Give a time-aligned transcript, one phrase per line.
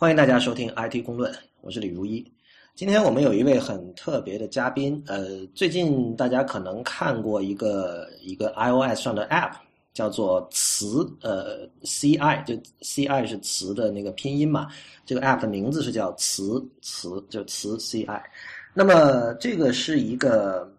[0.00, 2.26] 欢迎大家收听 IT 公论，我是李如一。
[2.74, 9.52] 今天我们有一位很特别的嘉宾，呃，最近大家可能看过一个一个 iOS 上的 App，
[9.92, 14.68] 叫做词，呃，CI，就 CI 是词的那个拼音嘛。
[15.04, 18.22] 这个 App 的名字是叫词词，就词 CI。
[18.72, 20.74] 那么这个是一个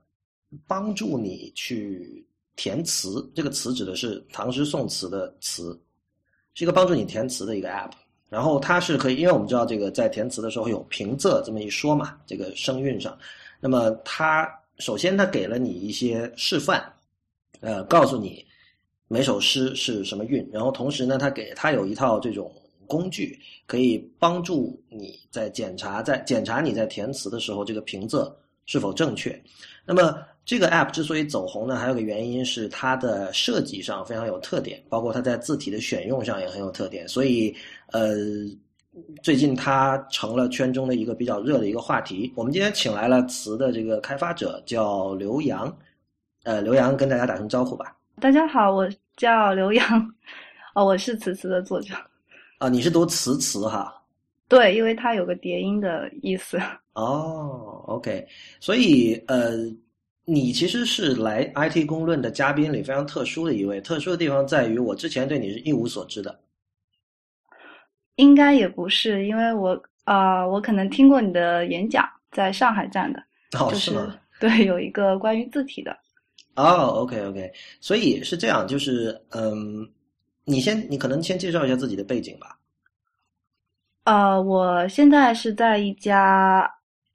[0.65, 2.25] 帮助你去
[2.55, 5.79] 填词，这个词指的是唐诗宋词的词，
[6.55, 7.91] 是一个帮助你填词的一个 App。
[8.31, 13.17] 然后它是可以，因为我们知道这个在填词的时候有平仄这么一说嘛，这个声韵上。
[13.59, 14.49] 那么它
[14.79, 16.81] 首先它给了你一些示范，
[17.59, 18.45] 呃，告诉你
[19.09, 20.49] 每首诗是什么韵。
[20.49, 22.49] 然后同时呢，它给它有一套这种
[22.87, 28.33] 工具，可以帮助你在检查在检查你在填词的时候这个平仄
[28.65, 29.37] 是否正确。
[29.85, 37.55] 那么这个 app 之所以走红呢，还有个原因是它的设计上非常有特点，包括它在字体的选用上也很有特点，所以。
[37.93, 38.15] 呃，
[39.21, 42.31] 最近它成了圈中的一个比较热的一个话题。
[42.37, 45.77] 我们今天请来了词的这个开发者，叫刘洋。
[46.43, 47.95] 呃，刘洋跟大家打声招呼吧。
[48.19, 50.13] 大家好，我叫刘洋。
[50.73, 51.93] 哦，我是词词的作者。
[52.59, 53.93] 啊，你是读词词哈？
[54.47, 56.57] 对，因为它有个叠音的意思。
[56.93, 58.25] 哦，OK。
[58.59, 59.51] 所以呃，
[60.25, 63.81] 你其实是来 IT 公论的嘉宾里非常特殊的一位。
[63.81, 66.39] 特殊的地方在于，我之前对你是一无所知的。
[68.15, 73.91] 应该也不是，因为我啊，我可能听过你的演讲，在上海站的，就是
[74.39, 75.97] 对，有一个关于字体的。
[76.55, 79.89] 哦，OK OK，所以是这样，就是嗯，
[80.43, 82.57] 你先，你可能先介绍一下自己的背景吧。
[84.03, 86.69] 呃，我现在是在一家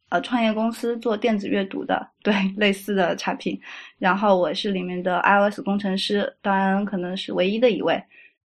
[0.09, 3.61] 呃创业公司做电子阅读的，对，类似的产品。
[3.99, 8.03] 然后我是里面的 iOS 工程师，当然可能是唯一的一位。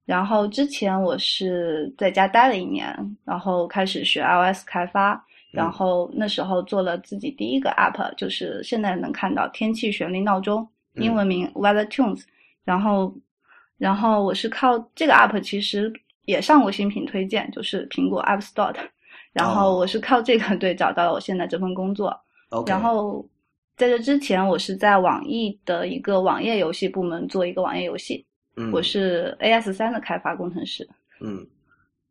[0.05, 12.23] 然后之前我是在家待了一年，然后开始学 iOS 开发，然后那时候做了自己第一个 app，就是现在能看到天气旋律闹钟，英文名 Weather Tunes。
[12.63, 13.13] 然后，
[13.77, 15.91] 然后我是靠这个 app，其实
[16.25, 18.75] 也上过新品推荐，就是苹果 App Store。
[19.37, 22.13] 然后我是靠这个 对找到了我现在这份工作。
[22.65, 23.27] 然后
[23.75, 28.25] 在这之前，我是在网易的一个网页游戏部门做一个网页游戏。
[28.59, 30.87] 嗯我是 AS 三的开发工程师。
[31.21, 31.45] 嗯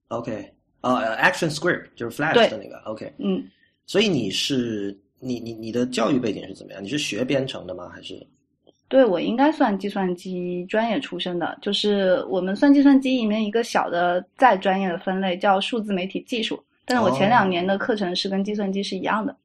[0.09, 0.49] ，OK，
[0.83, 3.43] 呃，Action Script 就是 Flash 的那个，OK，嗯，
[3.85, 6.81] 所以你是你你你的教育背景是怎么样？
[6.85, 7.89] 你是学编程的吗？
[7.89, 8.25] 还是？
[8.89, 19.37] 对我应该算计算机专业出身的，就是我们算计算机里面一个小的再专业的分类叫数字媒体技术，但是我前两年的课程是跟计算机是一样的。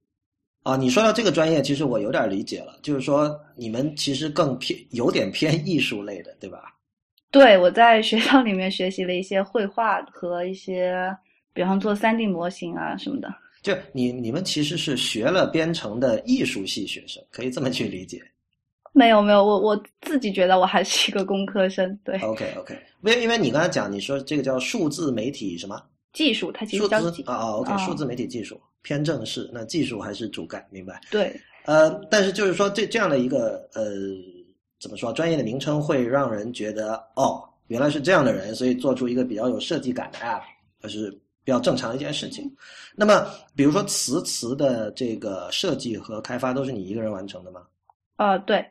[0.63, 6.75] 啊，你说到这个专业，其实我有点理解了，就是说你们其实更偏有点偏艺术类的，对吧？
[7.31, 11.15] 对，我在学校里面学习了一些绘画和一些，
[11.51, 13.33] 比方做三 D 模型啊什么的。
[13.63, 18.21] 就你你们其实是学了编程的艺术系学生，可以这么去理解。
[18.93, 21.97] 没有没有，我我自己觉得我还是一个工科生。
[22.03, 22.19] 对。
[22.19, 25.81] OK OK，因为因为你刚才讲，你说这个叫数字媒体什么
[26.13, 30.99] 技术，它其实叫啊啊 OK，数字媒体技术偏正式，那技术还是主干，明白？
[31.11, 31.39] 对。
[31.65, 33.91] 呃，但是就是说这这样的一个呃。
[34.81, 35.13] 怎么说？
[35.13, 40.41] 专业的名称会让人觉得哦，原来是这样的人，所以做出一个比较有设计感的 App，
[40.81, 41.11] 还是
[41.43, 42.51] 比较正常的一件事情。
[42.95, 47.61] 那么，比如说词词的这个设计和开发都是你一个人完成的吗？
[48.15, 48.65] 呃，对。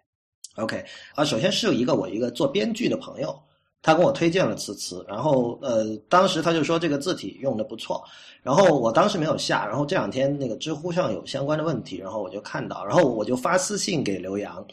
[0.56, 0.84] OK，
[1.14, 3.40] 啊，首先是有一个我一个做编剧的朋友，
[3.82, 8.02] 他跟我推荐了词词，然后呃，当时他就说这个字体用的不错，
[8.42, 14.64] 然后我当时没有下，然后这两天那个知乎上有相关的问题，然后我就看到，然后我就发私信给刘洋。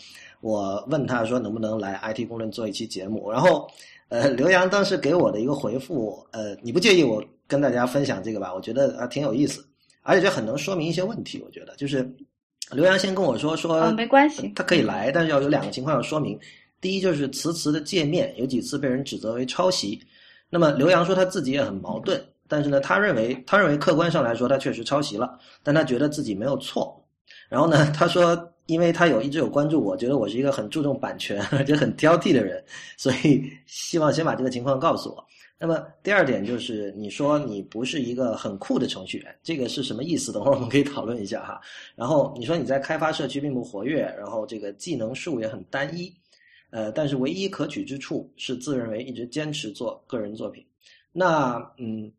[0.42, 3.68] 我问他说能不能来 IT 公论做一期节目，然后，
[4.10, 8.54] 呃，刘洋当时给我的一个回复，呃，你不介意我跟大家分享这个吧？
[8.54, 9.66] 我觉得啊挺有意思，
[10.04, 11.42] 而且这很能说明一些问题。
[11.44, 12.08] 我觉得就是
[12.72, 16.38] 刘洋先跟我说说，没关系，他可以来，但是要有两个情况要说明。
[16.82, 20.02] 第一就是词词的界面有几次被人指责为抄袭，
[20.50, 27.04] 那么刘洋说他自己也很矛盾，但是呢，他认为他认为客观上来说他确实抄袭了，但他觉得自己没有错。
[27.50, 28.54] 然后呢，他说。
[28.68, 32.62] 因为他有一直有关注我，觉得我是一个很注重版权而且很挑剔的人，
[32.98, 35.26] 所以希望先把这个情况告诉我。
[35.58, 40.34] 那么第二点就是，你说你不是一个很酷的程序员，这个是什么意思？
[40.34, 41.62] 等会儿我们可以讨论一下哈。
[41.96, 46.14] 然后你说你在开发社区并不活跃，然后这个技能树也很单一，
[46.70, 50.66] 呃，但是唯一可取之处是自认为一直坚持做个人作品。
[51.12, 52.12] 那嗯，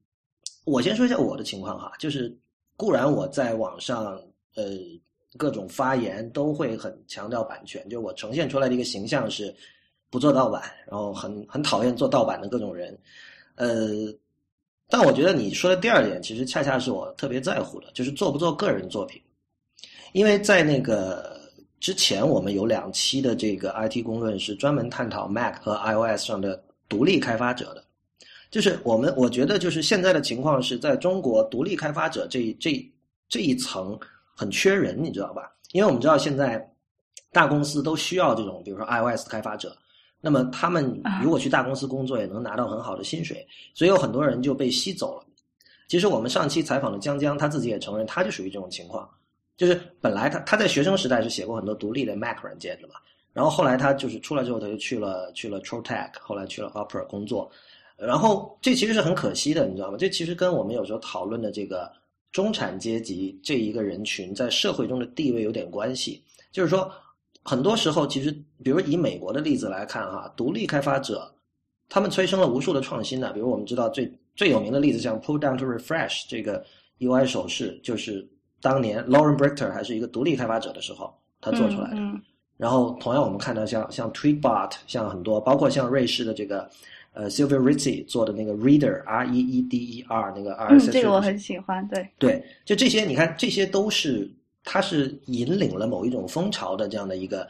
[0.65, 2.37] 我先说一下我的情况哈，就是
[2.77, 4.21] 固然我在网上
[4.55, 4.65] 呃。
[5.37, 9.55] 各种发言都会很强调版权，就我呈现出来的一个形象是
[10.09, 12.99] 不做盗版，然后很很讨厌做盗版的各种人。
[13.55, 14.12] 呃，
[14.89, 19.23] 但我觉得你说的第二点，其实恰恰是我特别在乎的，就是做不做个人作品。
[20.12, 21.38] 因为在那个
[21.80, 27.84] 之前，我们有两期的这个 IT 公论是专门探讨 Mac 和 iOS 上的独立开发者的。
[28.50, 32.90] 就是我们，我觉得就是现在的情况是在中国独立开发者这这
[33.28, 33.98] 这一层
[34.34, 35.52] 很缺人，你知道吧？
[35.72, 36.66] 因为我们知道现在
[37.30, 39.76] 大公司都需要这种，比如说 iOS 开发者。
[40.20, 45.25] 那么他们如果去大公司工作，也能拿到很好的薪水，所以有很多人就被吸走了。
[45.86, 49.08] 其实我们上期采访的江江，他自己也承认，他就属于这种情况。
[49.58, 52.94] 就是本来他他在学生时代是写过很多独立的 Mac 软件的嘛，
[53.34, 57.50] 然后后来他就是出来之后，他就去了去了 Trotec，后来去了 Opera 工作。
[57.99, 59.99] 然后这其实是很可惜的，你知道吗？
[59.99, 61.93] 这其实跟我们有时候讨论的这个
[62.32, 66.90] 中产阶级这一个人群在社会中的地位有点关系，就是说。
[67.44, 68.31] 很多时候，其实，
[68.62, 71.32] 比如以美国的例子来看，哈，独立开发者，
[71.88, 73.32] 他们催生了无数的创新的。
[73.32, 76.62] 比如我们知道最最有名的例子，像 Pull Down to Refresh 这个
[76.99, 78.28] UI 手势，就是
[78.60, 81.96] 当年 Lauren Brichter 还是一个独立开发者的时候，他做出来的。
[82.56, 86.69] 然后，同样我们看到像像 Tweetbot，像很多，包括像瑞士的这个
[87.12, 94.31] 呃 Sylvia Rizzi 做的那个 Reader R E E D E R 那个 RSS，这个我很喜欢，对对，就这些，你看这些都是。
[94.70, 97.49] 它是引领了某一种风潮的这样的一个，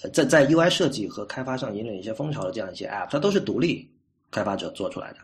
[0.00, 3.90] 呃，在在 UI 设计和开发上引领一些风潮的这样一些 App，它都是独立
[4.30, 5.18] 开发者做出来的。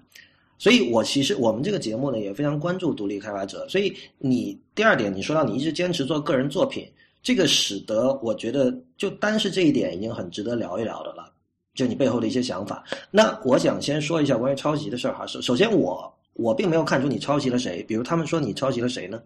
[0.58, 3.66] 所以我其实我们这个节目呢也非常关注独立开发者。
[3.68, 6.86] 所以你第二点你说到你一直坚持做个人作品，
[7.22, 11.32] 这个使得我觉得就单是这一点已经很值得聊一聊的了。
[11.74, 12.82] 就你背后的一些想法。
[13.10, 15.24] 那我想先说一下关于抄袭的事儿哈。
[15.28, 19.22] 首首先我我并没有看出你抄袭了谁，比如他们说你抄袭了谁呢？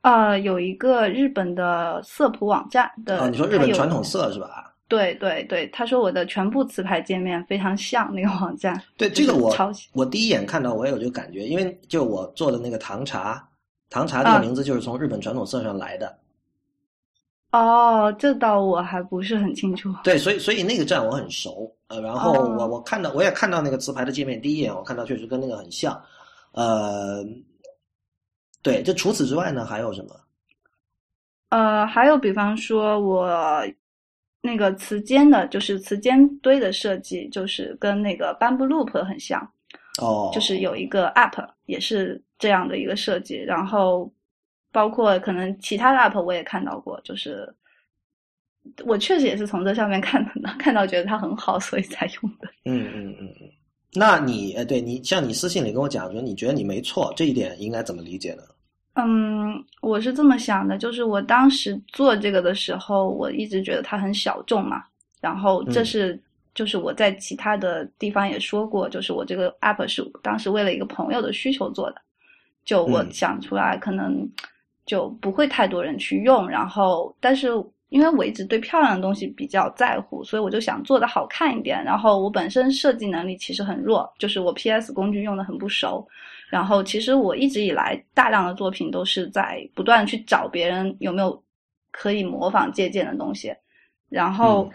[0.00, 4.74] 啊，有一个日本的色谱网站的，啊，你说日本传统色是吧？
[4.88, 8.80] 对对对，他说我的全部词牌界面非常像那个网站。
[8.96, 9.54] 对这个我
[9.92, 13.46] 我第一眼看到我也有这个感觉，因为就我做的那个唐茶，
[13.90, 16.18] 唐茶这个名字就是从日本传统色上来的。
[17.52, 19.92] 哦，这倒我还不是很清楚。
[20.04, 26.00] 对，所以所以那个站我很熟，呃，然后我我看到我也看到那个词牌的界面，第一眼我看到确实跟那个很像，
[26.52, 27.24] 呃。
[28.62, 30.10] 对，这除此之外呢，还有什么？
[31.50, 33.62] 呃，还有比方说，我
[34.40, 39.40] 那个词间的，就是词间堆的设计，就是跟那个 Bamboo Loop 很像。
[40.00, 40.30] 哦。
[40.32, 44.12] 就是有一个 App 也是这样的一个设计，然后
[44.70, 47.52] 包括可能其他的 App 我也看到过，就是
[48.84, 52.48] 我确实也是从这上面看的， 看到觉得它很好，所以才用的。
[52.64, 53.50] 嗯嗯嗯嗯。
[53.94, 58.42] 那你呃，对你像你私信里跟我讲说，你觉得你没错，这一点应该怎么理解呢？
[58.98, 64.82] 嗯，我是这么想的，就是我当时做这个的时候，我一直觉得它很小众嘛。
[65.20, 66.18] 然后这是，
[66.54, 72.00] 就是我在其他的地方也说过，就是我这个 app 是当时为了一个朋友的需求做的，
[72.64, 74.26] 就我想出来可能
[74.86, 76.48] 就不会太多人去用。
[76.48, 77.48] 然后，但是
[77.90, 81.84] 因为我一直对漂亮的东西比较在乎，所以我就想做的好看一点。
[81.84, 86.06] 然后我本身设计能力其实很弱，就是我 PS 工具用的很不熟。
[86.48, 91.42] 然后，其实我一直以来大量的作品都是在不断去找别人有没有
[91.90, 93.52] 可以模仿借鉴的东西。
[94.08, 94.70] 然后，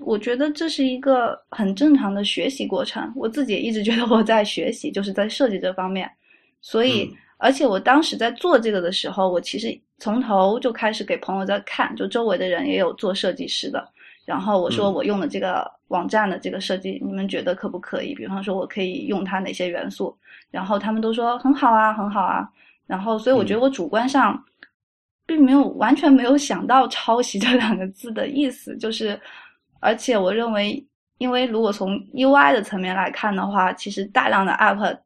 [0.00, 3.12] 我觉得这是一个很正常的学习过程。
[3.14, 6.10] 我自己也一直觉得我在学习，就是在设计这方面。
[6.60, 7.08] 所以，
[7.38, 13.88] 而且我当时在做这个的时候，我其实从头就开始给朋友在看，就周围的人也有做设计师的。
[14.24, 18.14] 然后我说我用的这个网站的这个设计，你们觉得可不可以？
[18.14, 20.16] 比方说我可以用它哪些元素？
[20.50, 22.48] 然后他们都说很好啊，很好啊。
[22.86, 24.42] 然后所以我觉得我主观上
[25.26, 29.20] 并没有完全没有想到抄袭这两个字的意思，就是
[29.80, 30.82] 而且我认为，
[31.18, 34.98] 因为如果从 UI 的层面来看的话，其实大量的 App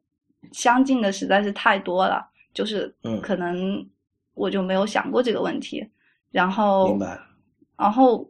[0.53, 3.85] 相近的实在是太多了，就是可能
[4.33, 5.85] 我就没有想过这个问题。
[6.31, 6.97] 然后
[7.77, 8.25] 然后。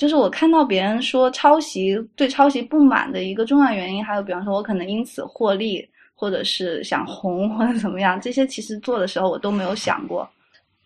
[0.00, 10.26] 就是我看到别人说抄袭，对抄袭不满的一个重要原因，还有比方说，我可能因此获利，或者是想红或者怎么样，这些其实做的时候我都没有想过。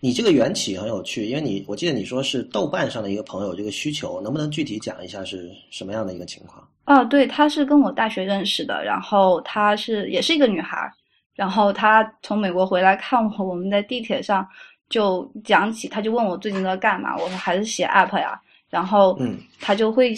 [0.00, 6.66] 你这个缘起很有趣，因为你我记得你说是豆瓣上的一个朋友这个需求，能不能具体讲一下是什么样的一个情况？
[6.86, 10.90] 哦，对，她是跟我大学认识的，然后她是也是一个女孩，
[11.36, 14.44] 然后她从美国回来看我，我们在地铁上
[14.88, 18.40] 就讲起，她就问我最近在干嘛，我说还是写 app 呀。
[18.74, 20.12] 然后，嗯，他就会，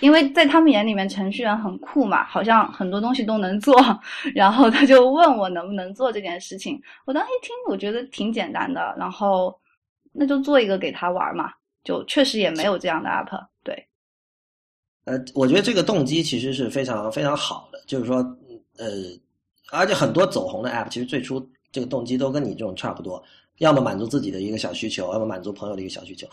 [0.00, 3.74] 因为在他们眼里面，程序员很酷嘛，好像很多东西都能做。
[4.36, 6.78] 然后他就问我能不能做这件事情。
[7.06, 8.94] 我当时一听，我觉得挺简单的。
[8.98, 9.58] 然后，
[10.12, 11.50] 那就做一个给他玩嘛。
[11.82, 13.46] 就确实也没有这样的 app。
[13.62, 13.86] 对，
[15.04, 18.16] 呃，我觉得这个动机其实是非常非常好的，就是说，
[18.78, 18.86] 呃，
[19.70, 23.22] 而且很多走红的 App 其实最初这个动机都跟你这种差不多，
[23.58, 26.26] 要么满足自己的一个小需求，要么满足朋友的一个小需求。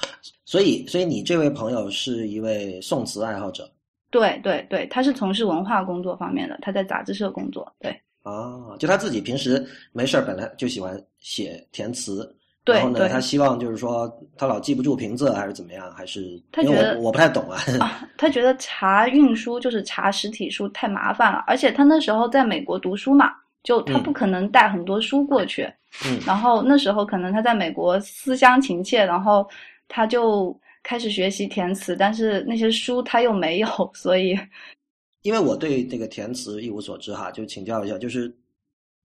[0.46, 3.70] 所以，所以你这位朋友是一位宋词爱好者。
[4.10, 7.72] 对对对，他是从事文化工作方面的，他在杂志社工作。
[7.80, 7.92] 对
[8.24, 12.36] 啊，就他自己平时没事儿，本来就喜欢写填词。
[12.63, 17.60] 对然后呢，对他希望就是说他老记不住平仄还是怎么样，还是他觉得因为我我不太懂啊。
[17.80, 23.32] 啊，他觉得查运输就是查实体书太麻烦了，而且他那时候在美国读书嘛，
[23.63, 25.63] 就他嗯不可能带很多书过去。
[25.63, 25.74] 嗯
[26.25, 29.48] 然后那时候可能他在美国思乡情切，然后
[29.88, 34.38] 他就开始学习填词，但是那些书他又没有，所以
[35.21, 38.33] 因为我对这个填词一无所知哈，就请教一下，就是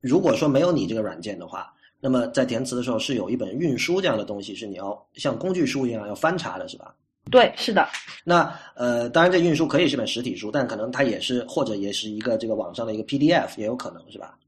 [0.00, 6.94] 如果说没有你这个软件的话，那么在填词的时候是有一本运输这样的东西，是你要像工具书一样要翻查的，是吧？
[7.28, 7.88] 对，是的，
[8.22, 14.38] 那呃，当然这运输可以是本实体书，但可能它也是或者也是一个这个网上的一个 PDF，也有可能是吧？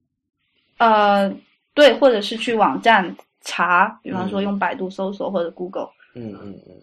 [0.77, 1.29] 呃，
[1.79, 5.89] 对，或者是去网站查，比方说嗯用百度搜索或者 Google。
[6.17, 6.75] 嗯嗯嗯。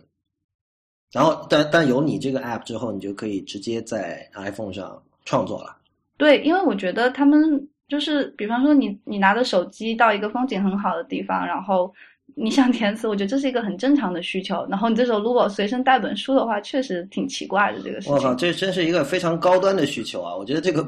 [1.11, 5.75] 然后，但但有你这个 app 之后，你就可以直接在 iPhone 上创作了。
[6.15, 11.93] 对，因为我觉得他们就是，比方说你你拿着手机到一个风景很好的地方，然后
[12.33, 14.65] 你想填词，我觉得这是一个很正常的需求。
[14.69, 18.37] 然后你这时候如果随身带本书的话，确实挺奇怪的这个事情我靠，情。
[18.37, 20.33] 这真是一个非常高端的需求啊！
[20.33, 20.81] 我觉得这个，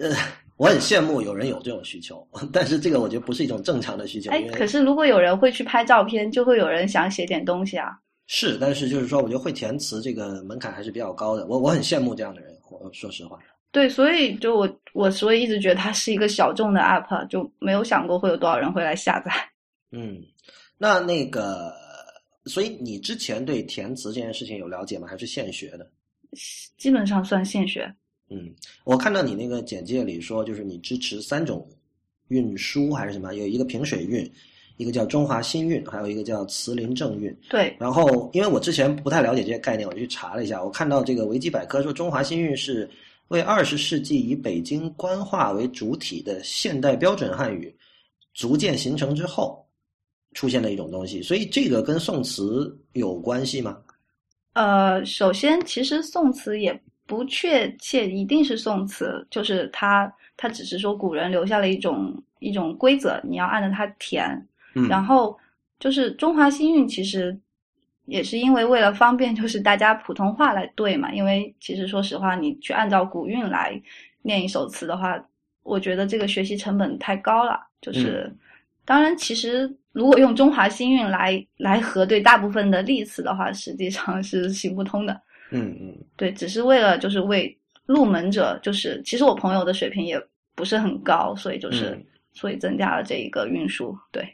[0.00, 0.10] 呃，
[0.56, 4.30] 我很羡慕有人有这种需求， 但是这个我觉得不是一种正常的需求。
[4.30, 7.98] 哎可是如果有人会去拍照片，就会有人想写点东西啊。
[8.26, 11.46] 是，但是就是说，我觉得会填词这个门槛还是比较高的。
[11.46, 13.38] 我我很羡慕这样的人，我说实话。
[13.72, 19.32] 对，所以就我我所以一直觉得它是一个小众的 app，就没有想过会有多少人会来下载。
[19.90, 20.22] 嗯，
[20.78, 21.74] 那那个，
[22.44, 25.08] 所以你之前对填词这件事情有了解吗？
[25.08, 25.90] 还是现学的？
[26.78, 27.92] 基本上算现学。
[28.32, 28.50] 嗯，
[28.84, 31.68] 我看到你那个简介里说，就是你支持三种
[32.28, 33.34] 运输还是什么？
[33.34, 34.26] 有一个平水运，
[34.78, 37.36] 一个叫中华新运，还有一个叫慈林正运。
[37.50, 40.64] 对，然后，因为我之前不太了解这些概念，我就去查了一下。
[40.64, 42.88] 我看到这个维基百科说，中华新运是
[43.28, 47.74] 为二十世纪以北京官话为主体的现代标准汉语
[48.32, 49.62] 逐渐形成之后
[50.32, 51.22] 出现的一种东西。
[51.22, 53.76] 所以，这个跟宋词有关系吗？
[54.54, 56.78] 呃，首先，其实宋词也
[57.12, 64.30] 不确切一定是宋词，就是它它只是说古人留下了一种一种规则，你要按照它填。
[64.74, 65.38] 嗯，然后
[65.78, 67.38] 就是中华新韵，其实
[68.06, 71.12] 也是因为为了方便，就是大家普通话来对嘛。
[71.12, 73.78] 因为其实说实话，你去按照古韵来
[74.22, 75.22] 念一首词的话，
[75.64, 77.60] 我觉得这个学习成本太高了。
[77.82, 78.38] 就是，嗯
[78.86, 85.20] 当然，其实如果用中华新韵来来核对大部分的例词的话，实际上是行不通的。
[85.52, 87.56] 嗯嗯对，只是为了就是为
[87.86, 90.20] 入门者，就是其实我朋友的水平也
[90.54, 92.04] 不是很高，所以就是、嗯
[92.34, 93.94] 所以增加了这一个运输。
[94.10, 94.26] 对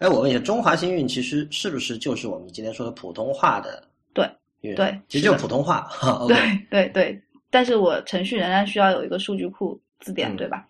[0.00, 3.82] 哎，我问一下，中华新运其实是不是就是我们今天说的普通话的
[4.12, 4.28] 对？
[4.60, 5.80] 对其实就是普通话。
[5.88, 6.36] 哈对
[6.68, 10.68] 对对，但是我程序仍然需要有一个数据库字典，嗯对吧？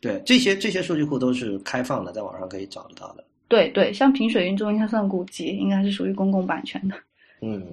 [0.00, 3.24] 对，这些这些数据库都是开放的，在网上可以找得到的。
[3.46, 6.94] 对对，像平水运中应该算古籍，应该是属于公共版权的。
[7.42, 7.66] 嗯，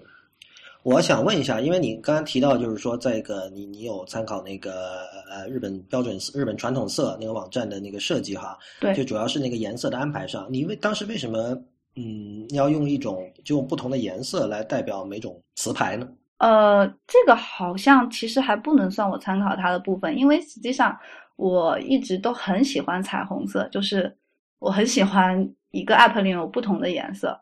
[0.85, 11.59] 我想问一下，因为你刚刚提到，就是说，这个你你有参考那个呃日本标准日本传统色那个网站的那个设计哈，对就，主要是那个颜色的安排上，你为当时为什么
[11.95, 16.07] 嗯要用一种就用不同的颜色来代表每种词牌呢？
[16.37, 20.95] 呃，这个好像其实还不能算我参考它的部分，因为实际上
[21.35, 24.15] 我一直都很喜欢彩虹色，就是
[24.59, 27.35] 我很喜欢一个 app 里面有不同的颜色。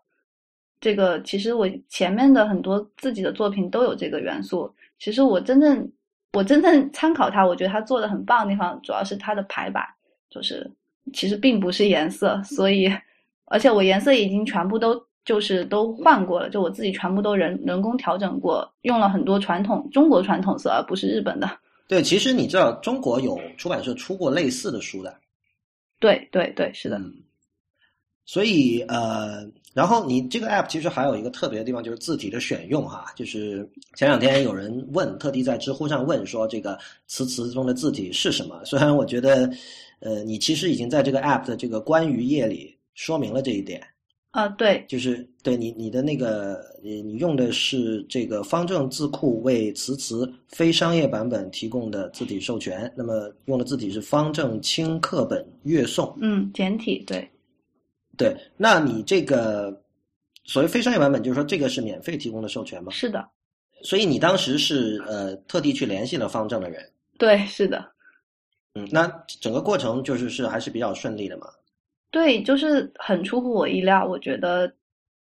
[0.84, 4.70] 这个其实我前面的很多自己的作品都有这个元素。
[5.00, 5.90] 其实我真正
[6.34, 9.82] 我真正参考它，我觉得它做的很棒的地方，主要是它的排版，
[10.30, 10.70] 就是
[11.14, 12.92] 其实并不是颜色，所以
[13.46, 21.50] 而且我颜色已经全部都就是都换过了，就我自己全部都人人工调整过，用了很多传统中国传统色，而不是日本的。
[21.88, 25.16] 对，其实你知道中国有出版社出过类似的书的，
[26.00, 27.14] 对对对，是的，嗯，
[28.26, 33.06] 所以呃，然后你这个 app 其实还有一个特别的地方，就是字体的选用哈。
[33.16, 36.78] 就是前两天有人问，特地在知乎上问说，这个
[37.08, 38.64] 词词中的字体是什么？
[38.64, 39.52] 虽然我觉得，
[40.00, 43.82] 呃，你其实已经在这个 app 的这个关于页里说明了这一点，
[44.32, 56.16] 啊、对就是对你你的那个你你用的是这个方正字库为词词非商业版本提供的字体授权，那么用的字体是方正轻课本粤宋。
[56.22, 57.28] 嗯，简体对，
[58.18, 59.82] 对，那你这个
[60.44, 62.92] 所谓非商业版本，就是说这个是免费提供的授权吗？
[62.92, 63.28] 是的，
[63.82, 67.84] 所以你当时是呃特地去联系了方正的人，对，是的，
[68.76, 69.08] 嗯，那
[69.42, 71.48] 整个过程就是是还是比较顺利的嘛？
[72.12, 74.72] 对，就是很出乎我意料，我觉得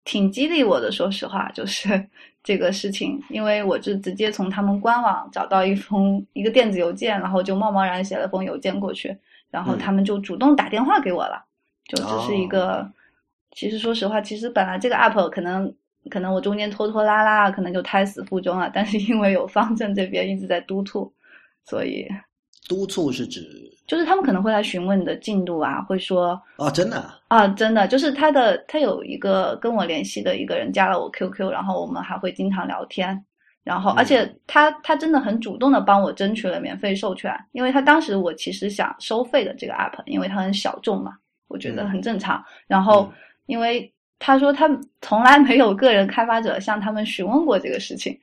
[0.05, 0.91] 挺激励我的。
[0.91, 1.87] 说实话，就是
[2.43, 9.15] 这个事情，因为我就直接从他们官网找到一封一个电子邮件，然后就贸贸然写了封邮件过去，
[9.51, 11.45] 然后他们就主动打电话给我了，
[11.89, 12.89] 就只是一个。
[13.51, 15.73] 其实说实话，其实本来这个 app 可能
[16.09, 21.11] 可能我中间拖拖拉拉，可能就胎死腹中了，但是因为有方正这边一直在督促，
[21.65, 22.07] 所以。
[22.67, 23.41] 督促是指，
[23.87, 33.25] 就是他们可能会来询问你的进度啊，会说啊，真的啊，真的，就是他的他有一个跟我联系的一个人加了我 QQ，然后我们还会经常聊天，
[33.63, 41.13] 然后而且他他真的很主动的帮我争取了免费授权，因为他当时我其实想收费的这个 app，因为它很小众嘛，
[41.49, 42.41] 我觉得很正常。
[42.65, 43.11] 然后
[43.47, 44.69] 因为他说他
[45.01, 48.17] 从来没有个人开发者向他们询问过这个事情，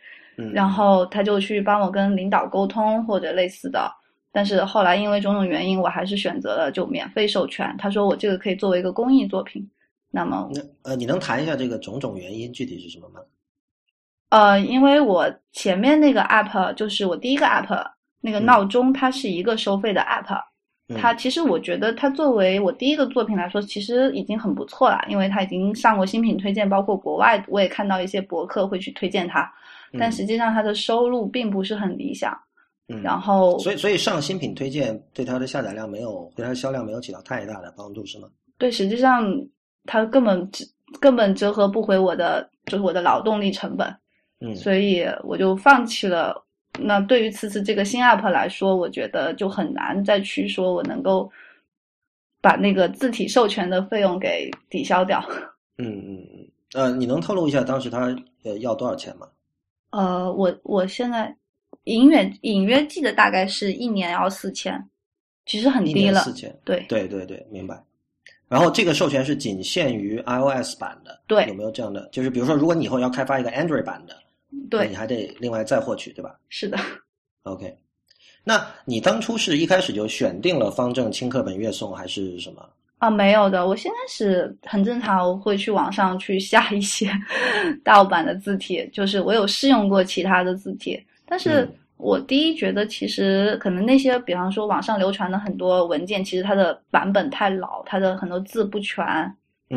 [0.55, 3.93] 然后他就去帮我跟领导沟通或者类似的。
[4.33, 7.75] 但是后来因为种种原因，我还是选择了就免费授权。
[7.79, 9.69] 他说我这个可以作为一个公益作品。
[10.11, 13.21] 那么，那呃，你能谈一下这个种种原因具体是什么吗？
[14.31, 17.85] 呃，因为我前面那个 app 就是我第一个 app
[18.21, 20.41] 那个闹钟，它是一个收费的 app。
[20.95, 29.53] 它其实我觉得他作为我第一个作品来说，其实已经很不错了，因为他已经上过新品推荐，包括国外我也看到一些博客会去推荐他。
[29.99, 32.33] 但实际上他的收入并不是很理想。
[33.03, 38.29] 然后，所以所以上新品推荐对它的下载量没有，对它的销量没有起到太大的帮助，是吗？
[38.59, 39.27] 对，实际上
[39.87, 40.49] 它根本
[41.01, 43.93] 根本折合不回我的，就是我的劳动力成本。
[44.41, 46.46] 嗯，所以我就放弃了。
[46.79, 51.31] 那对于此次这个新 app 来说，我觉得就很难再去说我能够
[52.41, 55.25] 把那个字体授权的费用给抵消掉。
[55.79, 58.15] 嗯嗯嗯，呃，你能透露一下当时他
[58.45, 59.27] 呃要多少钱吗？
[59.91, 61.35] 呃，我我现在。
[61.85, 64.83] 隐约隐约记得大概是一年要四千，
[65.45, 66.21] 其实很低了。
[66.23, 67.81] 四千，对对对对，明白。
[68.49, 72.09] 然后这个授权是仅限于 iOS 版的，对，有没有这样的？
[72.11, 74.17] 就是比如说，如果你以后要开发一个 Android 版的，
[74.71, 76.35] 对，你还得另外再获取，对吧？
[76.49, 76.79] 是的。
[77.43, 77.77] OK，
[78.43, 82.69] 那你当初是一开始就选定了方正轻课本阅送还是什么？
[82.99, 87.11] 啊，没有的，我现在是很正常，我会去网上去下一些
[87.85, 90.99] 盗版的字体，就是我有试用过其他的字体。
[91.27, 99.05] 但是我第一觉得，其实可能那些，比方说网上流传的很多文件，其实它的版本太老，它的很多字不全，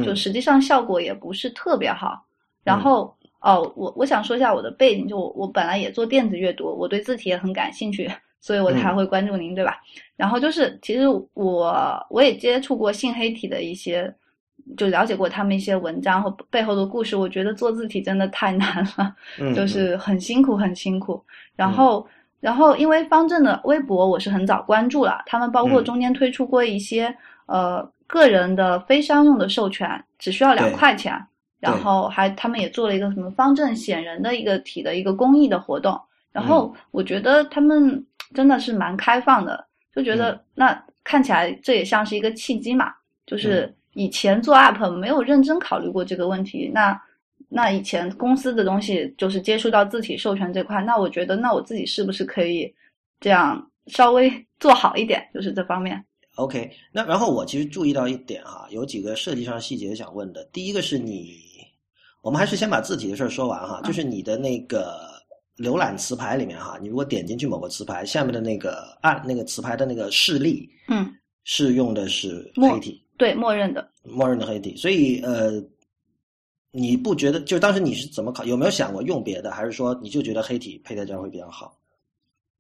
[0.03, 2.25] 就实际上效果也不是特别好。
[2.63, 9.77] 然后哦，我我想说一下我的背景，就我我本来也做电子阅读，我对字体也很感兴趣，所以我才会关注您，对吧？
[10.15, 14.13] 然后就是，其实我我也接触过信黑体的一些。
[14.77, 19.15] 就了解过他们一些文章和背后的故事，我觉得做字体真的太 难了，
[19.55, 21.19] 就是很辛苦很辛苦。
[21.55, 22.05] 然后，
[22.39, 27.11] 然后因为方正的微博我是很早关注了，他们包括中间推出过一些
[27.47, 31.19] 呃个人的非商用的授权，只需要两块钱，
[31.59, 35.99] 然后还他们也做了一个什么方正显人的一个体的一个公益的活动。
[36.31, 42.93] 然后我觉得他们真的是蛮开放的，就觉得那看起来这也像是一个契机嘛，
[43.25, 43.73] 就是。
[43.95, 46.97] 以前做 app 没有认真考虑过这个问题，那
[47.49, 52.71] 那以前公司的东西就是接触到字体授权这块，那我觉得那我自己是不是可以
[53.19, 56.01] 这样稍微 做好一点，就是这方面。
[56.35, 60.47] OK，那然后我其实注意到一点啊，有几个设计上细节想问的。
[60.53, 61.41] 第一个是你，
[62.21, 64.99] 我们还是先把字体的事儿说完哈，就是你的那个
[65.57, 71.09] 浏览词牌里面哈，你如果点进去某个词牌，下面的那个按那个词牌的那个示例，嗯，
[71.43, 73.03] 是用的是黑体。
[73.17, 74.75] 对，默认的，默认的黑体。
[74.77, 75.61] 所以，呃，
[76.71, 77.39] 你不觉得？
[77.41, 78.45] 就当时你是怎么考？
[78.45, 79.51] 有没有想过用别的？
[79.51, 81.77] 还是说你就觉得黑体配在这儿会比较好？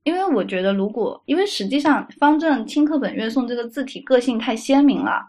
[0.03, 5.21] 因为我觉得，如果因为实际上方正轻课本月送这个字体个性太鲜明了，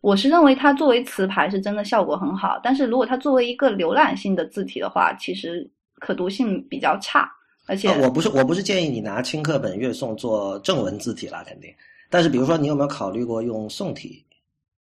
[0.00, 2.58] 我是认为它作为词牌是真的效果很好。
[2.62, 5.68] 但是如果它作为一个浏览性的字体的话，其实
[6.00, 7.30] 可读性比较差。
[7.66, 11.72] 而且，我不是我不是建议你拿轻课本阅送做正文字体啦，肯定。
[12.08, 14.24] 但是，比如说，你有没有考虑过用宋体？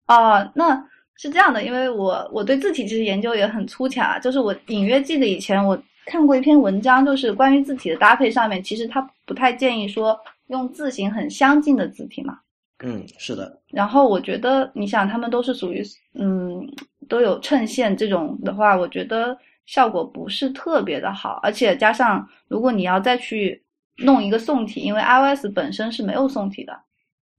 [0.08, 0.82] 哦，那
[1.16, 12.38] 是这样的，因为我我对字体其实研究也很粗浅啊，就是我隐约记得以前我看过一篇文章，就是关于字体的搭配上面，其实它不太建议说用字形很相近的字体嘛。
[12.82, 13.60] 嗯，是的。
[13.70, 15.82] 然后我觉得，你想，他们都是属于
[16.14, 16.60] 嗯
[17.08, 23.62] 都有衬线这种的话，我觉得效果不是特别的好，而且加上如果你要再去
[23.98, 26.78] 弄一个宋体，因为 iOS 本身是没有宋体的。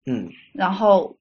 [0.05, 1.15] 嗯，然后。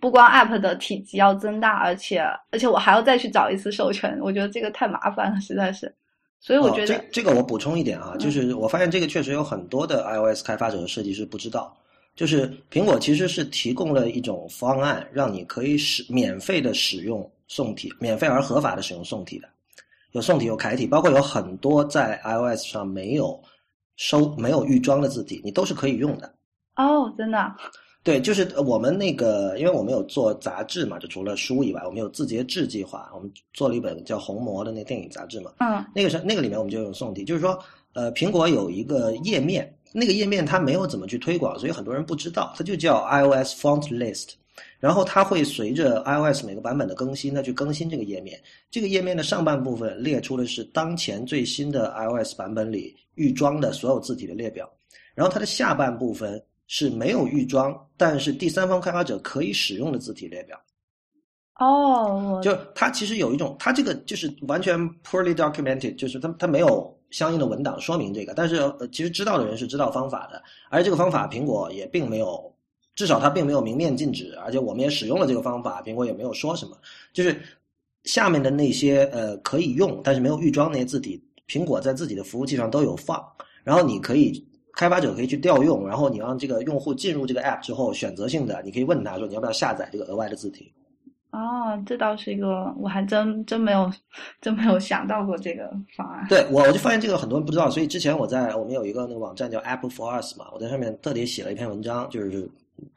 [0.00, 5.94] 不光 App 的体积要增大，而且而且我还要再去找一次授权，我觉得这个太麻烦了，实在是。
[6.40, 11.72] 所以我觉得这这个我补充一点啊，就是我发现这个确实有很多的 iOS 开发者和设计师不知道，
[12.14, 19.48] 就是苹果其实是提供了一种方案，让你可以使免费的使用宋体，免费而合法的使用宋体的，
[20.12, 23.40] 有宋体有楷体，包括有很多在 iOS 上没有
[23.96, 26.32] 收没有预装的字体，你都是可以用的。
[26.76, 27.54] 哦，真的。
[28.04, 35.52] 对，就是我们那个，因为我们有做杂志嘛，就除了书以外，我们有字节制计划，我们做了一本叫《红魔》的那电影杂志嘛。
[35.58, 35.84] 嗯。
[35.94, 37.56] 那个是那个里面我们就有宋体，就是说，
[37.92, 44.30] 呃，苹果有一个页面，那个页面它没有怎么去推广，所以很多人不知道，它就叫 iOS Font List，
[44.78, 48.40] 然后它会随着 iOS 每个版本的更新，它去更新这个页面。
[48.70, 54.68] 这个页面的上半部分列出的是当前最新的 iOS 版本里预装的所有字体的列表，
[55.14, 56.42] 然后它的下半部分。
[56.68, 60.58] 是没有预装，但是第三方开发者可以使用的字体列表。
[61.62, 72.52] 哦，就它其实有一种，它这个就是完全 poorly documented，就是它它没有相应的文档说明这个，但是，其实知道的人是知道方法的，而这个方法苹果也并没有，
[72.94, 76.76] 至少它并没有明面禁止，而且我们也使用了这个方法，苹果也没有说什么，
[77.12, 77.40] 就是
[78.04, 83.24] 下面的那些呃可以用但是没有预装那些字体，苹果在自己的服务器上都有放，
[83.64, 84.46] 然后你可以。
[84.74, 90.72] 开发者可以去调用，然后你让这个用户进入这个 app 之后，选择性的，你可以问他说你要不要下载这个额外的字体。
[91.32, 93.90] 哦，这倒是一个，我还真真没有，
[94.40, 96.26] 真没有想到过这个方案。
[96.28, 102.48] 对我，我就发现这个很多人不知道，所以之前我在我们有一个那个网站叫 Apple for Us 嘛，我在上面特别写了一篇文章，就是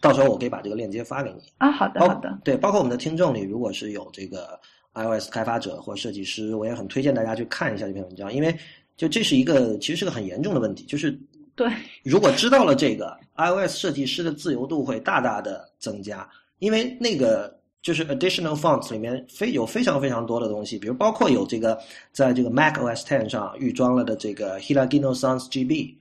[0.01, 1.41] 到时候我可以把这个链接发给你。
[1.59, 2.37] 啊，好的，好的。
[2.43, 4.59] 对，包括我们的听众里，如果是有这个
[4.95, 8.53] iOS 开发者或设计师，我也很推荐大家去看一下这篇文章，因为
[8.97, 11.17] 就这是一个其实是个很严重的问题，就是。
[11.57, 11.71] 对，
[12.03, 17.54] 如果知道了这个，iOS 设计师的自由度会大大的增加，因为那个
[17.85, 21.79] 就是 additional fonts 里面非有非常非常多的东西，比如包括有这个
[22.11, 25.95] 在这个 macOS 10上预装了的这个 Hilagino Sans GB，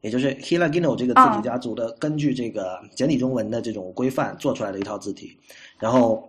[0.00, 5.38] 也就是 Hilagino 这个字体家族的根据这个简体中文的这种规范做出来的一套字体，
[5.78, 6.28] 然后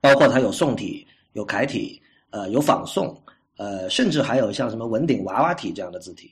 [0.00, 3.16] 包括它有宋体、有楷体、呃有仿宋，
[3.56, 6.28] 呃甚至还有像什么文鼎娃娃体这样的字体。